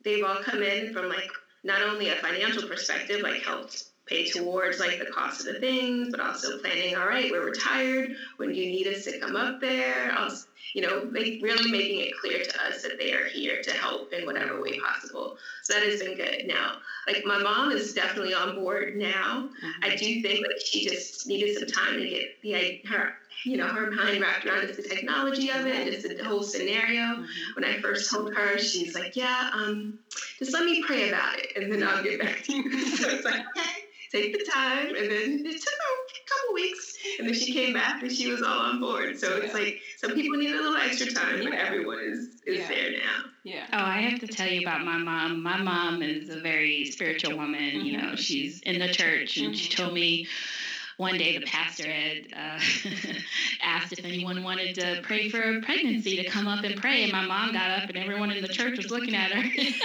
they've 0.05 0.25
all 0.25 0.43
come 0.43 0.63
in 0.63 0.93
from 0.93 1.09
like 1.09 1.31
not 1.65 1.83
only 1.83 2.09
a 2.09 2.17
financial 2.17 2.69
perspective, 2.69 3.21
like 3.21 3.43
helped 3.43 3.85
pay 4.07 4.29
towards 4.29 4.81
like 4.81 4.99
the 4.99 5.07
cost 5.07 5.47
of 5.47 5.55
the 5.55 5.61
things, 5.61 6.09
but 6.11 6.21
also 6.21 6.59
planning, 6.59 6.97
all 6.97 7.07
right, 7.07 7.31
we're 7.31 7.45
retired. 7.45 8.11
When 8.39 8.53
do 8.53 8.57
you 8.57 8.67
need 8.67 8.89
us 8.89 9.05
to 9.05 9.19
come 9.21 9.37
up 9.37 9.61
there? 9.61 10.11
I'll, 10.13 10.37
you 10.75 10.83
know, 10.83 11.05
make, 11.05 11.43
really 11.43 11.71
making 11.71 12.01
it 12.01 12.13
clear 12.21 12.43
to 12.43 12.63
us 12.65 12.83
that 12.83 12.99
they 12.99 13.13
are 13.13 13.27
here 13.27 13.63
to 13.63 13.71
help 13.73 14.13
in 14.13 14.27
whatever 14.27 14.61
way 14.61 14.79
possible. 14.81 15.37
So 15.63 15.75
that 15.75 15.85
has 15.85 16.03
been 16.03 16.17
good. 16.17 16.45
Now, 16.47 16.79
like 17.07 17.25
my 17.25 17.39
mom 17.39 17.71
is 17.71 17.95
definitely 17.95 18.35
on 18.35 18.57
board 18.57 18.97
now. 18.97 19.49
Mm-hmm. 19.49 19.85
I 19.85 19.97
do 19.97 20.23
think 20.23 20.47
like 20.47 20.61
she 20.65 20.89
just 20.89 21.27
needed 21.29 21.57
some 21.57 21.69
time 21.69 22.01
to 22.01 22.09
get 22.09 22.43
the 22.43 22.83
her 22.89 23.15
you 23.45 23.57
know, 23.57 23.67
her 23.67 23.91
mind 23.91 24.21
wrapped 24.21 24.47
around 24.47 24.67
just 24.67 24.83
the 24.83 24.89
technology 24.89 25.51
of 25.51 25.67
it 25.67 25.87
and 25.87 25.93
just 25.93 26.17
the 26.17 26.25
whole 26.25 26.43
scenario. 26.43 27.03
Mm-hmm. 27.03 27.55
When 27.55 27.65
I 27.65 27.81
first 27.81 28.11
told 28.11 28.35
her, 28.35 28.59
she's 28.59 28.95
like, 28.95 29.17
yeah, 29.17 29.51
um, 29.53 29.99
just 30.39 30.53
let 30.53 30.65
me 30.65 30.83
pray 30.87 31.09
about 31.09 31.39
it 31.39 31.57
and 31.57 31.73
then 31.73 31.83
I'll 31.83 32.03
get 32.03 32.21
back 32.21 32.43
to 32.45 32.53
you. 32.55 32.87
so 32.97 33.09
it's 33.09 33.25
like, 33.25 33.41
okay, 33.57 33.71
take 34.13 34.33
the 34.33 34.45
time. 34.51 34.89
And 34.89 35.11
then 35.11 35.47
it 35.47 35.61
took 35.61 35.73
her 35.73 35.95
a 36.01 36.29
couple 36.29 36.55
weeks 36.55 36.99
and 37.19 37.29
then 37.29 37.35
she 37.35 37.53
came 37.53 37.73
back 37.73 38.03
and 38.03 38.13
she 38.13 38.31
was 38.31 38.43
all 38.43 38.59
on 38.59 38.81
board. 38.81 39.19
So 39.19 39.37
it's 39.37 39.55
like 39.55 39.81
some 39.97 40.13
people 40.13 40.39
need 40.39 40.53
a 40.53 40.57
little 40.57 40.77
extra 40.77 41.11
time, 41.13 41.45
but 41.45 41.55
everyone 41.55 42.01
is, 42.01 42.43
is 42.47 42.59
yeah. 42.59 42.69
there 42.69 42.91
now. 42.93 43.25
Yeah. 43.43 43.67
Oh, 43.73 43.79
I 43.79 44.03
have 44.03 44.21
to 44.21 44.27
tell 44.27 44.49
you 44.49 44.61
about 44.61 44.85
my 44.85 44.99
mom. 44.99 45.43
My 45.43 45.57
mom 45.57 46.03
is 46.03 46.29
a 46.29 46.41
very 46.41 46.85
spiritual 46.87 47.37
woman. 47.39 47.61
Mm-hmm. 47.61 47.87
You 47.87 47.97
know, 48.03 48.17
she's 48.17 48.61
in 48.61 48.79
the 48.79 48.89
church 48.89 49.39
and 49.39 49.47
mm-hmm. 49.47 49.55
she 49.55 49.75
told 49.75 49.95
me 49.95 50.27
one 51.01 51.17
day 51.17 51.39
the 51.39 51.47
pastor 51.47 51.91
had 51.91 52.27
uh, 52.37 52.61
asked 53.63 53.95
if 53.95 54.05
anyone 54.05 54.43
wanted 54.43 54.75
to 54.75 55.01
pray 55.03 55.31
for 55.31 55.41
a 55.41 55.61
pregnancy 55.63 56.15
to 56.23 56.29
come 56.29 56.47
up 56.47 56.63
and 56.63 56.77
pray, 56.77 57.03
and 57.03 57.11
my 57.11 57.25
mom 57.25 57.55
got 57.55 57.71
up, 57.71 57.89
and 57.89 57.97
everyone 57.97 58.31
in 58.31 58.43
the 58.43 58.49
church 58.49 58.77
was 58.77 58.91
looking 58.91 59.17
at 59.17 59.33
her. 59.33 59.43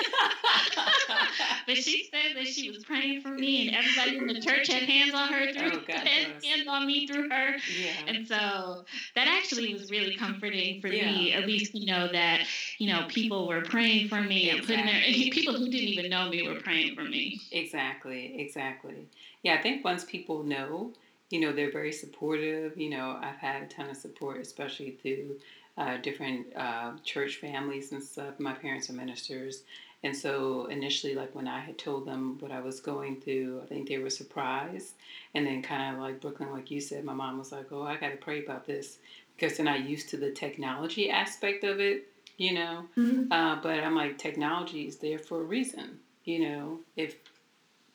but 1.67 1.77
she 1.77 2.09
said 2.11 2.35
that 2.35 2.45
she 2.45 2.69
was 2.69 2.83
praying 2.83 3.21
for 3.21 3.29
me, 3.29 3.65
and 3.65 3.77
everybody 3.77 4.17
in 4.17 4.27
the 4.27 4.41
church 4.41 4.67
had 4.67 4.83
hands 4.83 5.13
on 5.13 5.29
her 5.29 5.53
through 5.53 5.79
oh, 5.87 5.93
had 5.93 6.43
hands 6.43 6.67
on 6.67 6.85
me 6.85 7.07
through 7.07 7.29
her. 7.29 7.55
Yeah. 7.79 7.93
And 8.07 8.27
so 8.27 8.83
that 9.15 9.27
actually 9.29 9.73
was 9.73 9.89
really 9.89 10.17
comforting 10.17 10.81
for 10.81 10.89
yeah. 10.89 11.13
me, 11.13 11.31
at 11.31 11.47
least 11.47 11.73
you 11.73 11.85
know 11.85 12.09
that 12.11 12.41
you 12.77 12.91
know 12.91 13.05
people 13.07 13.47
were 13.47 13.61
praying 13.61 14.09
for 14.09 14.19
me 14.19 14.49
exactly. 14.49 14.75
and 14.75 14.83
putting 14.83 15.21
their 15.21 15.31
people 15.31 15.53
who 15.53 15.69
didn't 15.69 15.87
even 15.87 16.09
know 16.09 16.27
me 16.27 16.45
were 16.45 16.59
praying 16.59 16.93
for 16.93 17.03
me. 17.03 17.39
Exactly, 17.53 18.37
exactly. 18.37 19.07
Yeah, 19.43 19.53
I 19.53 19.61
think 19.61 19.85
once 19.85 20.03
people 20.03 20.43
know 20.43 20.91
you 21.29 21.39
know, 21.39 21.51
they're 21.51 21.71
very 21.71 21.91
supportive. 21.91 22.77
You 22.77 22.89
know, 22.91 23.19
I've 23.21 23.37
had 23.37 23.63
a 23.63 23.67
ton 23.67 23.89
of 23.89 23.97
support, 23.97 24.39
especially 24.39 24.91
through 24.91 25.37
uh, 25.77 25.97
different 25.97 26.47
uh, 26.55 26.93
church 27.03 27.37
families 27.37 27.91
and 27.91 28.01
stuff. 28.01 28.39
My 28.39 28.53
parents 28.53 28.89
are 28.89 28.93
ministers. 28.93 29.63
And 30.03 30.15
so 30.15 30.65
initially, 30.65 31.15
like 31.15 31.33
when 31.33 31.47
I 31.47 31.59
had 31.59 31.79
told 31.79 32.05
them 32.05 32.37
what 32.39 32.51
I 32.51 32.59
was 32.59 32.79
going 32.79 33.21
through, 33.21 33.61
I 33.63 33.65
think 33.65 33.89
they 33.89 33.97
were 33.97 34.11
surprised. 34.11 34.93
And 35.33 35.47
then, 35.47 35.63
kind 35.63 35.95
of 35.95 36.01
like 36.01 36.21
Brooklyn, 36.21 36.51
like 36.51 36.69
you 36.69 36.79
said, 36.79 37.03
my 37.03 37.13
mom 37.13 37.39
was 37.39 37.51
like, 37.51 37.71
Oh, 37.71 37.81
I 37.81 37.97
got 37.97 38.11
to 38.11 38.17
pray 38.17 38.43
about 38.43 38.67
this 38.67 38.99
because 39.35 39.57
they're 39.57 39.65
not 39.65 39.83
used 39.83 40.09
to 40.09 40.17
the 40.17 40.31
technology 40.31 41.09
aspect 41.09 41.63
of 41.63 41.79
it, 41.79 42.07
you 42.37 42.53
know. 42.53 42.85
Mm-hmm. 42.95 43.31
Uh, 43.31 43.55
but 43.61 43.83
I'm 43.83 43.95
like, 43.95 44.17
technology 44.17 44.87
is 44.87 44.97
there 44.97 45.19
for 45.19 45.41
a 45.41 45.43
reason, 45.43 45.99
you 46.23 46.39
know. 46.39 46.79
If 46.95 47.15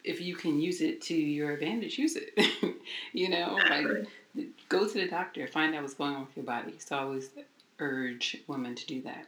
if 0.04 0.20
you 0.20 0.34
can 0.34 0.60
use 0.60 0.80
it 0.80 1.00
to 1.02 1.14
your 1.14 1.52
advantage, 1.52 1.98
use 1.98 2.16
it. 2.16 2.38
you 3.12 3.28
know, 3.28 3.58
like 3.68 3.86
go 4.68 4.86
to 4.86 4.94
the 4.94 5.08
doctor, 5.08 5.46
find 5.46 5.74
out 5.74 5.82
what's 5.82 5.94
going 5.94 6.14
on 6.14 6.26
with 6.26 6.36
your 6.36 6.44
body. 6.44 6.74
So 6.78 6.96
I 6.96 7.02
always 7.02 7.30
urge 7.78 8.36
women 8.46 8.74
to 8.74 8.86
do 8.86 9.02
that. 9.02 9.26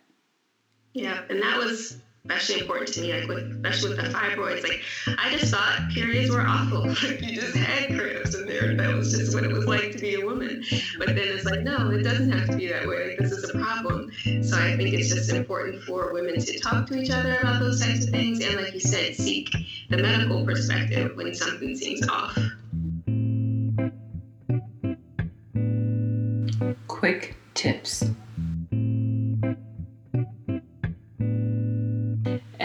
Yeah, 0.94 1.22
and 1.28 1.42
that 1.42 1.56
was 1.56 1.98
especially 2.24 2.60
important 2.60 2.92
to 2.94 3.00
me, 3.00 3.12
like 3.12 3.28
with 3.28 3.50
especially 3.64 3.96
with 3.96 3.98
the 3.98 4.10
fibroids. 4.16 4.62
Like 4.62 4.82
I 5.18 5.36
just 5.36 5.52
thought 5.52 5.90
periods 5.92 6.30
were 6.30 6.44
awful. 6.46 6.82
Like 7.02 7.20
you 7.20 7.40
just 7.40 7.56
had 7.56 7.98
cramps 7.98 8.34
and 8.34 8.48
there 8.48 8.70
and 8.70 8.78
that 8.78 8.94
was 8.94 9.12
just 9.12 9.34
what 9.34 9.44
it 9.44 9.50
was 9.50 9.66
like 9.66 9.92
to 9.92 9.98
be 9.98 10.14
a 10.14 10.24
woman. 10.24 10.62
But 10.98 11.08
then 11.08 11.18
it's 11.18 11.44
like, 11.44 11.62
no, 11.62 11.90
it 11.90 12.02
doesn't 12.02 12.30
have 12.30 12.48
to 12.48 12.56
be 12.56 12.68
that 12.68 12.86
way. 12.86 13.08
Like 13.08 13.18
this 13.18 13.32
is 13.32 13.50
a 13.50 13.58
problem. 13.58 14.10
So 14.42 14.56
I 14.56 14.76
think 14.76 14.94
it's 14.94 15.08
just 15.08 15.30
important 15.30 15.82
for 15.82 16.12
women 16.12 16.38
to 16.38 16.58
talk 16.60 16.86
to 16.88 16.98
each 16.98 17.10
other 17.10 17.38
about 17.40 17.60
those 17.60 17.80
types 17.80 18.04
of 18.04 18.10
things 18.10 18.44
and 18.44 18.60
like 18.60 18.74
you 18.74 18.80
said, 18.80 19.16
seek 19.16 19.50
the 19.90 19.98
medical 19.98 20.44
perspective 20.44 21.16
when 21.16 21.34
something 21.34 21.74
seems 21.74 22.06
off. 22.08 22.38
Quick 26.86 27.36
tips. 27.54 28.04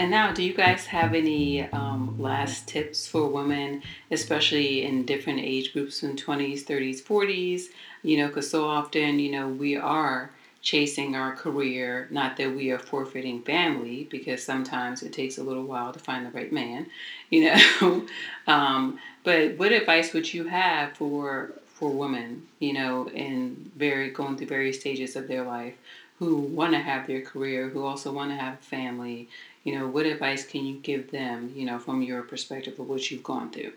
And 0.08 0.14
now, 0.14 0.32
do 0.32 0.42
you 0.42 0.54
guys 0.54 0.86
have 0.86 1.12
any 1.12 1.64
um, 1.64 2.16
last 2.18 2.66
tips 2.66 3.06
for 3.06 3.26
women, 3.26 3.82
especially 4.10 4.82
in 4.82 5.04
different 5.04 5.40
age 5.40 5.74
groups 5.74 6.02
in 6.02 6.16
20s, 6.16 6.64
30s, 6.64 7.02
40s? 7.02 7.68
You 8.02 8.16
know, 8.16 8.28
because 8.28 8.48
so 8.48 8.64
often, 8.64 9.18
you 9.18 9.30
know, 9.30 9.48
we 9.48 9.76
are 9.76 10.30
chasing 10.62 11.14
our 11.14 11.36
career. 11.36 12.08
Not 12.10 12.38
that 12.38 12.56
we 12.56 12.70
are 12.70 12.78
forfeiting 12.78 13.42
family, 13.42 14.08
because 14.10 14.42
sometimes 14.42 15.02
it 15.02 15.12
takes 15.12 15.36
a 15.36 15.42
little 15.42 15.64
while 15.64 15.92
to 15.92 15.98
find 15.98 16.24
the 16.24 16.30
right 16.30 16.50
man, 16.50 16.86
you 17.28 17.52
know. 17.52 18.06
um, 18.46 18.98
but 19.24 19.58
what 19.58 19.72
advice 19.72 20.14
would 20.14 20.32
you 20.32 20.44
have 20.44 20.94
for 20.94 21.52
for 21.66 21.90
women, 21.90 22.48
you 22.60 22.72
know, 22.72 23.10
in 23.10 23.70
very 23.76 24.08
going 24.08 24.38
through 24.38 24.46
various 24.46 24.80
stages 24.80 25.16
of 25.16 25.28
their 25.28 25.44
life 25.44 25.74
who 26.18 26.36
want 26.36 26.72
to 26.72 26.78
have 26.80 27.06
their 27.06 27.20
career, 27.20 27.68
who 27.68 27.84
also 27.84 28.10
want 28.10 28.30
to 28.30 28.36
have 28.36 28.58
family? 28.60 29.28
You 29.68 29.78
know, 29.78 29.86
what 29.86 30.06
advice 30.06 30.46
can 30.46 30.64
you 30.64 30.78
give 30.78 31.10
them, 31.10 31.52
you 31.54 31.66
know, 31.66 31.78
from 31.78 32.00
your 32.00 32.22
perspective 32.22 32.80
of 32.80 32.88
what 32.88 33.10
you've 33.10 33.22
gone 33.22 33.50
through? 33.50 33.74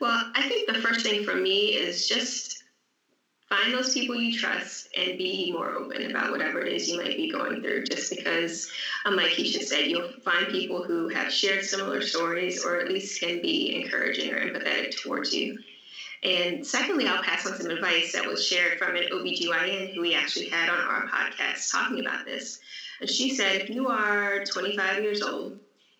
Well, 0.00 0.32
I 0.34 0.48
think 0.48 0.66
the 0.66 0.80
first 0.80 1.06
thing 1.06 1.22
for 1.22 1.36
me 1.36 1.76
is 1.76 2.08
just 2.08 2.64
find 3.48 3.72
those 3.72 3.94
people 3.94 4.16
you 4.16 4.36
trust 4.36 4.88
and 4.96 5.16
be 5.16 5.52
more 5.52 5.70
open 5.70 6.10
about 6.10 6.32
whatever 6.32 6.60
it 6.60 6.72
is 6.72 6.90
you 6.90 6.96
might 6.96 7.16
be 7.16 7.30
going 7.30 7.62
through. 7.62 7.84
Just 7.84 8.10
because, 8.10 8.68
um, 9.04 9.14
like 9.14 9.30
Keisha 9.30 9.62
said, 9.62 9.86
you'll 9.86 10.10
find 10.24 10.48
people 10.48 10.82
who 10.82 11.06
have 11.06 11.32
shared 11.32 11.64
similar 11.64 12.02
stories 12.02 12.64
or 12.64 12.80
at 12.80 12.88
least 12.88 13.20
can 13.20 13.40
be 13.40 13.80
encouraging 13.80 14.32
or 14.32 14.40
empathetic 14.40 15.00
towards 15.00 15.32
you. 15.32 15.56
And 16.24 16.66
secondly, 16.66 17.06
I'll 17.06 17.22
pass 17.22 17.46
on 17.46 17.56
some 17.60 17.70
advice 17.70 18.12
that 18.14 18.26
was 18.26 18.44
shared 18.44 18.78
from 18.78 18.96
an 18.96 19.04
OBGYN 19.12 19.94
who 19.94 20.00
we 20.00 20.14
actually 20.14 20.48
had 20.48 20.68
on 20.68 20.80
our 20.80 21.06
podcast 21.06 21.70
talking 21.70 22.00
about 22.00 22.24
this. 22.24 22.58
And 23.04 23.10
she 23.10 23.34
said, 23.34 23.60
if 23.60 23.68
you 23.68 23.88
are 23.88 24.46
25 24.46 25.02
years 25.02 25.20
old 25.20 25.58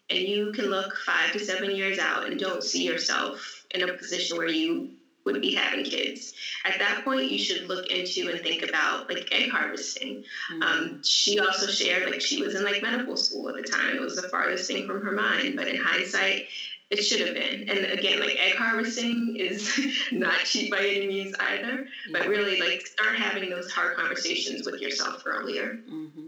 and 0.09 0.19
you 0.21 0.53
can 0.53 0.71
look 0.71 0.97
five 1.05 1.33
to 1.33 1.39
seven 1.39 1.77
years 1.77 1.99
out 1.99 2.27
and 2.27 2.41
don't 2.41 2.63
see 2.63 2.83
yourself 2.83 3.67
in 3.73 3.87
a 3.87 3.93
position 3.93 4.39
where 4.39 4.49
you 4.49 4.89
would 5.27 5.43
be 5.43 5.55
having 5.55 5.85
kids. 5.85 6.33
At 6.65 6.79
that 6.79 7.05
point, 7.05 7.31
you 7.31 7.39
should 7.39 7.69
look 7.69 7.89
into 7.89 8.31
and 8.31 8.41
think 8.41 8.67
about 8.67 9.11
like 9.11 9.29
egg 9.33 9.51
harvesting. 9.51 10.25
Mm-hmm. 10.51 10.63
Um, 10.63 11.01
she 11.05 11.39
also 11.41 11.67
shared 11.67 12.11
like 12.11 12.23
she 12.23 12.43
was 12.43 12.55
in 12.55 12.65
like 12.65 12.81
medical 12.81 13.19
school 13.19 13.51
at 13.51 13.57
the 13.57 13.71
time. 13.71 13.97
It 13.97 14.01
was 14.01 14.17
the 14.17 14.31
farthest 14.31 14.67
thing 14.67 14.87
from 14.87 15.03
her 15.03 15.13
mind, 15.13 15.57
but 15.57 15.69
in 15.69 15.77
hindsight, 15.77 16.47
it 16.89 17.03
should 17.03 17.21
have 17.21 17.35
been. 17.35 17.69
And 17.69 17.99
again, 17.99 18.21
like 18.21 18.39
egg 18.39 18.57
harvesting 18.57 19.37
is 19.39 19.79
not 20.13 20.39
cheap 20.47 20.71
by 20.71 20.87
any 20.87 21.07
means 21.07 21.35
either. 21.39 21.87
But 22.13 22.29
really, 22.29 22.61
like 22.61 22.87
start 22.87 23.17
having 23.17 23.51
those 23.51 23.71
hard 23.71 23.95
conversations 23.95 24.65
with 24.65 24.81
yourself 24.81 25.23
earlier. 25.27 25.81
Mm-hmm. 25.87 26.05
Mm-hmm. 26.15 26.24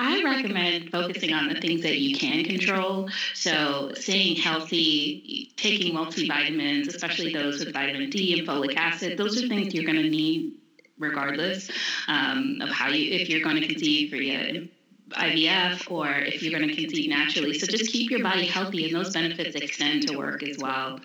I 0.00 0.22
recommend 0.22 0.90
focusing 0.90 1.34
on 1.34 1.48
the 1.48 1.60
things 1.60 1.82
that 1.82 1.98
you 1.98 2.16
can 2.16 2.42
control. 2.44 3.10
So, 3.34 3.92
staying 3.94 4.36
healthy, 4.36 5.52
taking 5.56 5.94
multivitamins, 5.94 6.88
especially 6.88 7.34
those 7.34 7.62
with 7.62 7.74
vitamin 7.74 8.08
D 8.08 8.38
and 8.38 8.48
folic 8.48 8.76
acid, 8.76 9.18
those 9.18 9.42
are 9.42 9.46
things 9.46 9.74
you're 9.74 9.84
going 9.84 10.02
to 10.02 10.08
need 10.08 10.56
regardless 10.98 11.70
um, 12.08 12.62
of 12.62 12.70
how 12.70 12.88
you, 12.88 13.12
if 13.12 13.28
you're 13.28 13.42
going 13.42 13.60
to 13.60 13.66
conceive 13.66 14.10
via 14.10 14.66
IVF 15.10 15.90
or 15.90 16.08
if 16.08 16.42
you're 16.42 16.58
going 16.58 16.68
to 16.68 16.74
conceive 16.74 17.10
naturally. 17.10 17.58
So, 17.58 17.66
just 17.66 17.92
keep 17.92 18.10
your 18.10 18.22
body 18.22 18.46
healthy, 18.46 18.86
and 18.86 18.96
those 18.96 19.12
benefits 19.12 19.54
extend 19.54 20.08
to 20.08 20.16
work 20.16 20.42
as 20.42 20.56
well. 20.56 20.98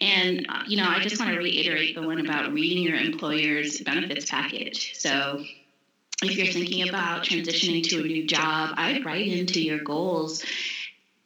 And, 0.00 0.46
uh, 0.48 0.62
you 0.66 0.78
know, 0.78 0.88
I 0.88 0.98
just 0.98 1.20
want 1.20 1.30
to 1.30 1.38
reiterate 1.38 1.94
the 1.94 2.02
one 2.02 2.18
about 2.18 2.52
reading 2.52 2.82
your 2.82 2.96
employer's 2.96 3.80
benefits 3.82 4.28
package. 4.28 4.98
So, 4.98 5.44
if 6.22 6.36
you're 6.36 6.52
thinking 6.52 6.88
about 6.88 7.24
transitioning 7.24 7.82
to 7.88 8.00
a 8.00 8.02
new 8.02 8.26
job, 8.26 8.74
I'd 8.76 9.04
write 9.04 9.26
into 9.26 9.62
your 9.62 9.78
goals 9.78 10.44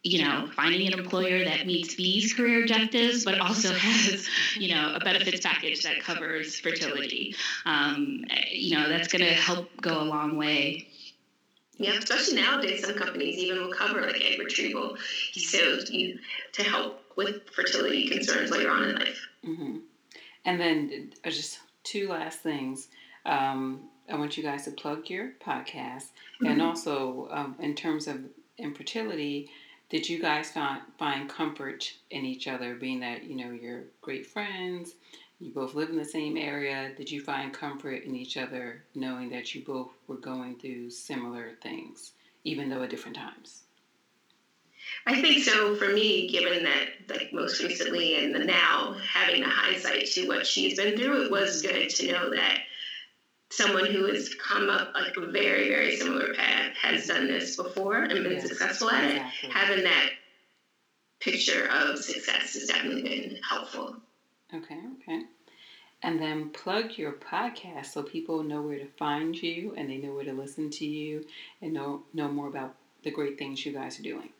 you 0.04 0.22
know, 0.22 0.46
finding 0.54 0.87
an 0.87 0.98
employer 0.98 1.44
that 1.44 1.66
meets 1.66 1.94
these 1.94 2.35
career 2.35 2.61
objectives, 2.61 3.24
but 3.24 3.40
also 3.40 3.72
has, 3.72 4.28
you 4.54 4.72
know, 4.72 4.94
a 4.94 5.00
benefits 5.00 5.40
package 5.40 5.83
that 5.83 6.00
covers 6.00 6.61
fertility. 6.61 7.35
Um, 7.64 8.24
you 8.52 8.76
know, 8.76 8.87
that's 8.87 9.09
going 9.09 9.24
to 9.24 9.33
help 9.33 9.70
go 9.80 10.02
a 10.02 10.04
long 10.04 10.37
way. 10.37 10.88
Yeah, 11.78 11.94
especially 11.94 12.40
nowadays, 12.40 12.85
some 12.85 12.94
companies 12.94 13.38
even 13.38 13.62
will 13.62 13.72
cover 13.72 14.02
like 14.02 14.20
egg 14.22 14.38
retrieval, 14.38 14.96
so 15.33 15.78
you 15.90 16.18
to 16.52 16.62
help 16.62 17.00
with 17.16 17.48
fertility 17.50 18.09
concerns 18.09 18.50
later 18.50 18.70
on 18.70 18.85
in 18.85 18.94
life. 18.94 19.28
Mm-hmm. 19.44 19.76
And 20.44 20.61
then 20.61 21.12
uh, 21.24 21.30
just 21.30 21.59
two 21.83 22.11
last 22.11 22.40
things. 22.40 22.88
Um, 23.26 23.88
I 24.08 24.16
want 24.16 24.36
you 24.36 24.42
guys 24.42 24.64
to 24.64 24.70
plug 24.70 25.08
your 25.08 25.30
podcast, 25.44 26.10
mm-hmm. 26.36 26.46
and 26.46 26.62
also 26.62 27.28
um, 27.30 27.56
in 27.58 27.74
terms 27.74 28.06
of 28.06 28.20
infertility, 28.58 29.50
did 29.88 30.08
you 30.08 30.20
guys 30.20 30.50
find 30.50 30.82
find 30.98 31.28
comfort 31.28 31.92
in 32.10 32.24
each 32.24 32.48
other, 32.48 32.74
being 32.74 33.00
that 33.00 33.24
you 33.24 33.36
know 33.36 33.50
you're 33.50 33.84
great 34.02 34.26
friends, 34.26 34.94
you 35.40 35.50
both 35.50 35.74
live 35.74 35.90
in 35.90 35.96
the 35.96 36.04
same 36.04 36.36
area? 36.36 36.92
Did 36.96 37.10
you 37.10 37.20
find 37.20 37.52
comfort 37.52 38.04
in 38.04 38.14
each 38.14 38.36
other, 38.36 38.82
knowing 38.94 39.30
that 39.30 39.54
you 39.54 39.62
both 39.62 39.90
were 40.06 40.16
going 40.16 40.56
through 40.56 40.90
similar 40.90 41.52
things, 41.62 42.12
even 42.44 42.68
though 42.68 42.82
at 42.82 42.90
different 42.90 43.16
times? 43.16 43.62
I 45.06 45.20
think 45.20 45.44
so 45.44 45.76
for 45.76 45.88
me, 45.88 46.28
given 46.28 46.64
that 46.64 46.88
like 47.08 47.32
most 47.32 47.62
recently 47.62 48.22
and 48.22 48.34
the 48.34 48.44
now 48.44 48.96
having 49.12 49.42
the 49.42 49.48
hindsight 49.48 50.06
to 50.12 50.28
what 50.28 50.46
she's 50.46 50.76
been 50.76 50.96
through, 50.96 51.24
it 51.24 51.30
was 51.30 51.62
good 51.62 51.88
to 51.90 52.12
know 52.12 52.30
that 52.30 52.60
someone 53.56 53.86
who 53.86 54.06
has 54.06 54.28
come 54.34 54.68
up 54.68 54.92
like 54.94 55.14
a 55.16 55.30
very, 55.30 55.68
very 55.68 55.96
similar 55.96 56.32
path 56.34 56.72
has 56.80 57.06
done 57.06 57.28
this 57.28 57.56
before 57.56 58.02
and 58.02 58.22
been 58.24 58.32
yes, 58.32 58.48
successful 58.48 58.90
at 58.90 59.04
exactly. 59.04 59.48
it. 59.48 59.52
Having 59.52 59.84
that 59.84 60.10
picture 61.20 61.66
of 61.70 61.98
success 61.98 62.54
has 62.54 62.66
definitely 62.66 63.02
been 63.02 63.38
helpful. 63.48 63.96
Okay, 64.52 64.78
okay. 64.96 65.22
And 66.02 66.20
then 66.20 66.50
plug 66.50 66.98
your 66.98 67.12
podcast 67.12 67.86
so 67.86 68.02
people 68.02 68.42
know 68.42 68.60
where 68.60 68.78
to 68.78 68.86
find 68.98 69.40
you 69.40 69.72
and 69.76 69.88
they 69.88 69.96
know 69.96 70.12
where 70.12 70.24
to 70.24 70.34
listen 70.34 70.68
to 70.70 70.84
you 70.84 71.24
and 71.62 71.72
know 71.72 72.02
know 72.12 72.28
more 72.28 72.48
about 72.48 72.74
the 73.04 73.10
great 73.10 73.38
things 73.38 73.64
you 73.64 73.72
guys 73.72 73.98
are 73.98 74.02
doing. 74.02 74.30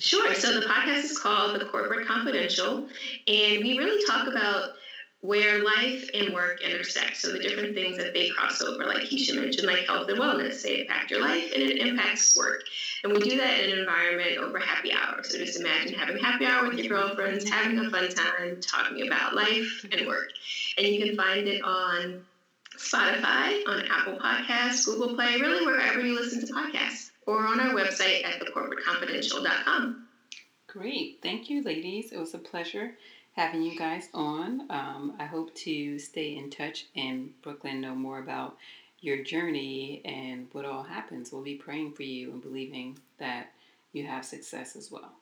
Sure. 0.00 0.34
So 0.34 0.58
the 0.58 0.66
podcast 0.66 1.04
is 1.04 1.18
called 1.18 1.60
The 1.60 1.64
Corporate 1.66 2.06
Confidential, 2.06 2.88
and 3.28 3.62
we 3.62 3.78
really 3.78 4.04
talk 4.04 4.26
about 4.26 4.70
where 5.24 5.64
life 5.64 6.10
and 6.12 6.34
work 6.34 6.60
intersect. 6.60 7.16
So 7.16 7.32
the 7.32 7.38
different 7.38 7.74
things 7.74 7.96
that 7.96 8.12
they 8.12 8.28
cross 8.28 8.60
over, 8.60 8.84
like 8.84 9.04
Keisha 9.04 9.34
mentioned, 9.34 9.66
like 9.66 9.86
health 9.86 10.06
and 10.10 10.18
wellness, 10.18 10.60
they 10.60 10.80
impact 10.80 11.10
your 11.10 11.22
life 11.22 11.50
and 11.54 11.62
it 11.62 11.78
impacts 11.78 12.36
work. 12.36 12.62
And 13.02 13.10
we 13.10 13.20
do 13.20 13.38
that 13.38 13.60
in 13.60 13.70
an 13.70 13.78
environment 13.78 14.36
over 14.36 14.58
happy 14.58 14.92
hour. 14.92 15.22
So 15.22 15.38
just 15.38 15.58
imagine 15.58 15.94
having 15.94 16.18
happy 16.18 16.44
hour 16.44 16.68
with 16.68 16.78
your 16.78 16.88
girlfriends, 16.88 17.48
having 17.48 17.78
a 17.78 17.88
fun 17.88 18.10
time, 18.10 18.60
talking 18.60 19.06
about 19.06 19.34
life 19.34 19.86
and 19.90 20.06
work. 20.06 20.28
And 20.76 20.86
you 20.86 21.02
can 21.02 21.16
find 21.16 21.48
it 21.48 21.62
on 21.64 22.22
Spotify, 22.76 23.62
on 23.66 23.86
Apple 23.90 24.18
Podcasts, 24.18 24.84
Google 24.84 25.14
Play, 25.14 25.40
really 25.40 25.64
wherever 25.64 26.04
you 26.04 26.20
listen 26.20 26.46
to 26.46 26.52
podcasts, 26.52 27.12
or 27.26 27.46
on 27.46 27.60
our 27.60 27.72
website 27.72 28.26
at 28.26 28.42
thecorporateconfidential.com. 28.42 30.04
Great. 30.66 31.20
Thank 31.22 31.48
you, 31.48 31.62
ladies. 31.62 32.12
It 32.12 32.18
was 32.18 32.34
a 32.34 32.38
pleasure 32.38 32.92
having 33.34 33.62
you 33.62 33.76
guys 33.76 34.08
on. 34.14 34.62
Um, 34.70 35.14
I 35.18 35.26
hope 35.26 35.54
to 35.56 35.98
stay 35.98 36.36
in 36.36 36.50
touch 36.50 36.86
and 36.96 37.30
Brooklyn 37.42 37.80
know 37.80 37.94
more 37.94 38.20
about 38.20 38.56
your 39.00 39.22
journey 39.22 40.00
and 40.04 40.48
what 40.52 40.64
all 40.64 40.82
happens. 40.82 41.30
We'll 41.30 41.42
be 41.42 41.56
praying 41.56 41.92
for 41.92 42.04
you 42.04 42.32
and 42.32 42.40
believing 42.40 42.98
that 43.18 43.52
you 43.92 44.06
have 44.06 44.24
success 44.24 44.76
as 44.76 44.90
well. 44.90 45.12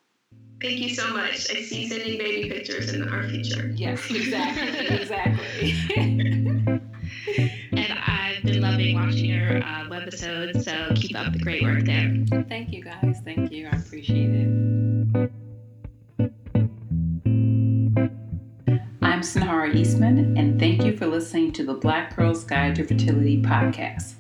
Thank 0.61 0.79
you 0.79 0.95
so 0.95 1.09
much. 1.13 1.51
I 1.51 1.63
see 1.63 1.89
sending 1.89 2.19
baby 2.19 2.49
pictures 2.49 2.93
in 2.93 3.09
our 3.09 3.29
future. 3.29 3.73
Yes, 3.75 3.99
exactly, 4.11 4.97
exactly. 4.97 5.75
and 7.73 7.99
I've 8.07 8.43
been 8.45 8.61
loving 8.61 8.95
watching 8.95 9.25
your 9.25 9.59
uh, 9.59 9.89
webisodes, 9.89 10.63
so 10.65 10.95
keep 10.95 11.17
up 11.17 11.33
the 11.33 11.41
great 11.41 11.65
work 11.65 11.85
there. 11.85 12.15
Thank 12.49 12.73
you, 12.73 12.85
guys. 12.85 13.21
Thank 13.25 13.51
you. 13.51 13.67
I 13.67 13.77
appreciate 13.77 14.31
it. 14.31 15.33
I'm 19.23 19.29
Sanhara 19.29 19.73
Eastman, 19.73 20.37
and 20.37 20.59
thank 20.59 20.83
you 20.83 20.97
for 20.97 21.07
listening 21.07 21.53
to 21.53 21.63
the 21.63 21.75
Black 21.75 22.17
Girls 22.17 22.43
Guide 22.43 22.75
to 22.75 22.85
Fertility 22.85 23.41
podcast. 23.41 24.15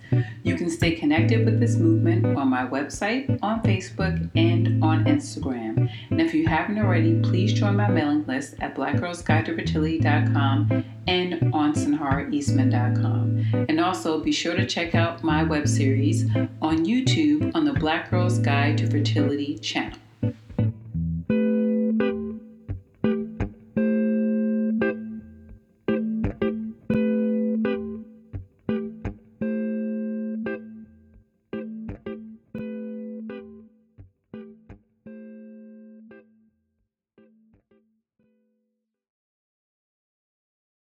You 0.45 0.55
can 0.55 0.71
stay 0.71 0.93
connected 0.93 1.45
with 1.45 1.59
this 1.59 1.75
movement 1.75 2.25
on 2.25 2.47
my 2.47 2.65
website, 2.65 3.37
on 3.43 3.61
Facebook, 3.65 4.31
and 4.37 4.81
on 4.81 5.05
Instagram. 5.07 5.91
And 6.11 6.21
if 6.21 6.33
you 6.33 6.47
haven't 6.47 6.79
already, 6.79 7.21
please 7.21 7.53
join 7.53 7.75
my 7.75 7.89
mailing 7.89 8.25
list 8.27 8.55
at 8.61 8.77
blackgirlsguidetofertility.com 8.77 10.85
and 11.09 11.53
on 11.53 11.75
sanharaeastman.com. 11.75 13.67
And 13.69 13.81
also 13.81 14.21
be 14.21 14.31
sure 14.31 14.55
to 14.55 14.65
check 14.65 14.95
out 14.95 15.25
my 15.25 15.43
web 15.43 15.67
series 15.67 16.33
on 16.63 16.87
YouTube 16.87 17.51
on 17.57 17.65
the 17.65 17.73
Black 17.73 18.09
Girls 18.09 18.39
Guide 18.39 18.79
to 18.79 18.89
Fertility 18.89 19.59
channel. 19.59 19.99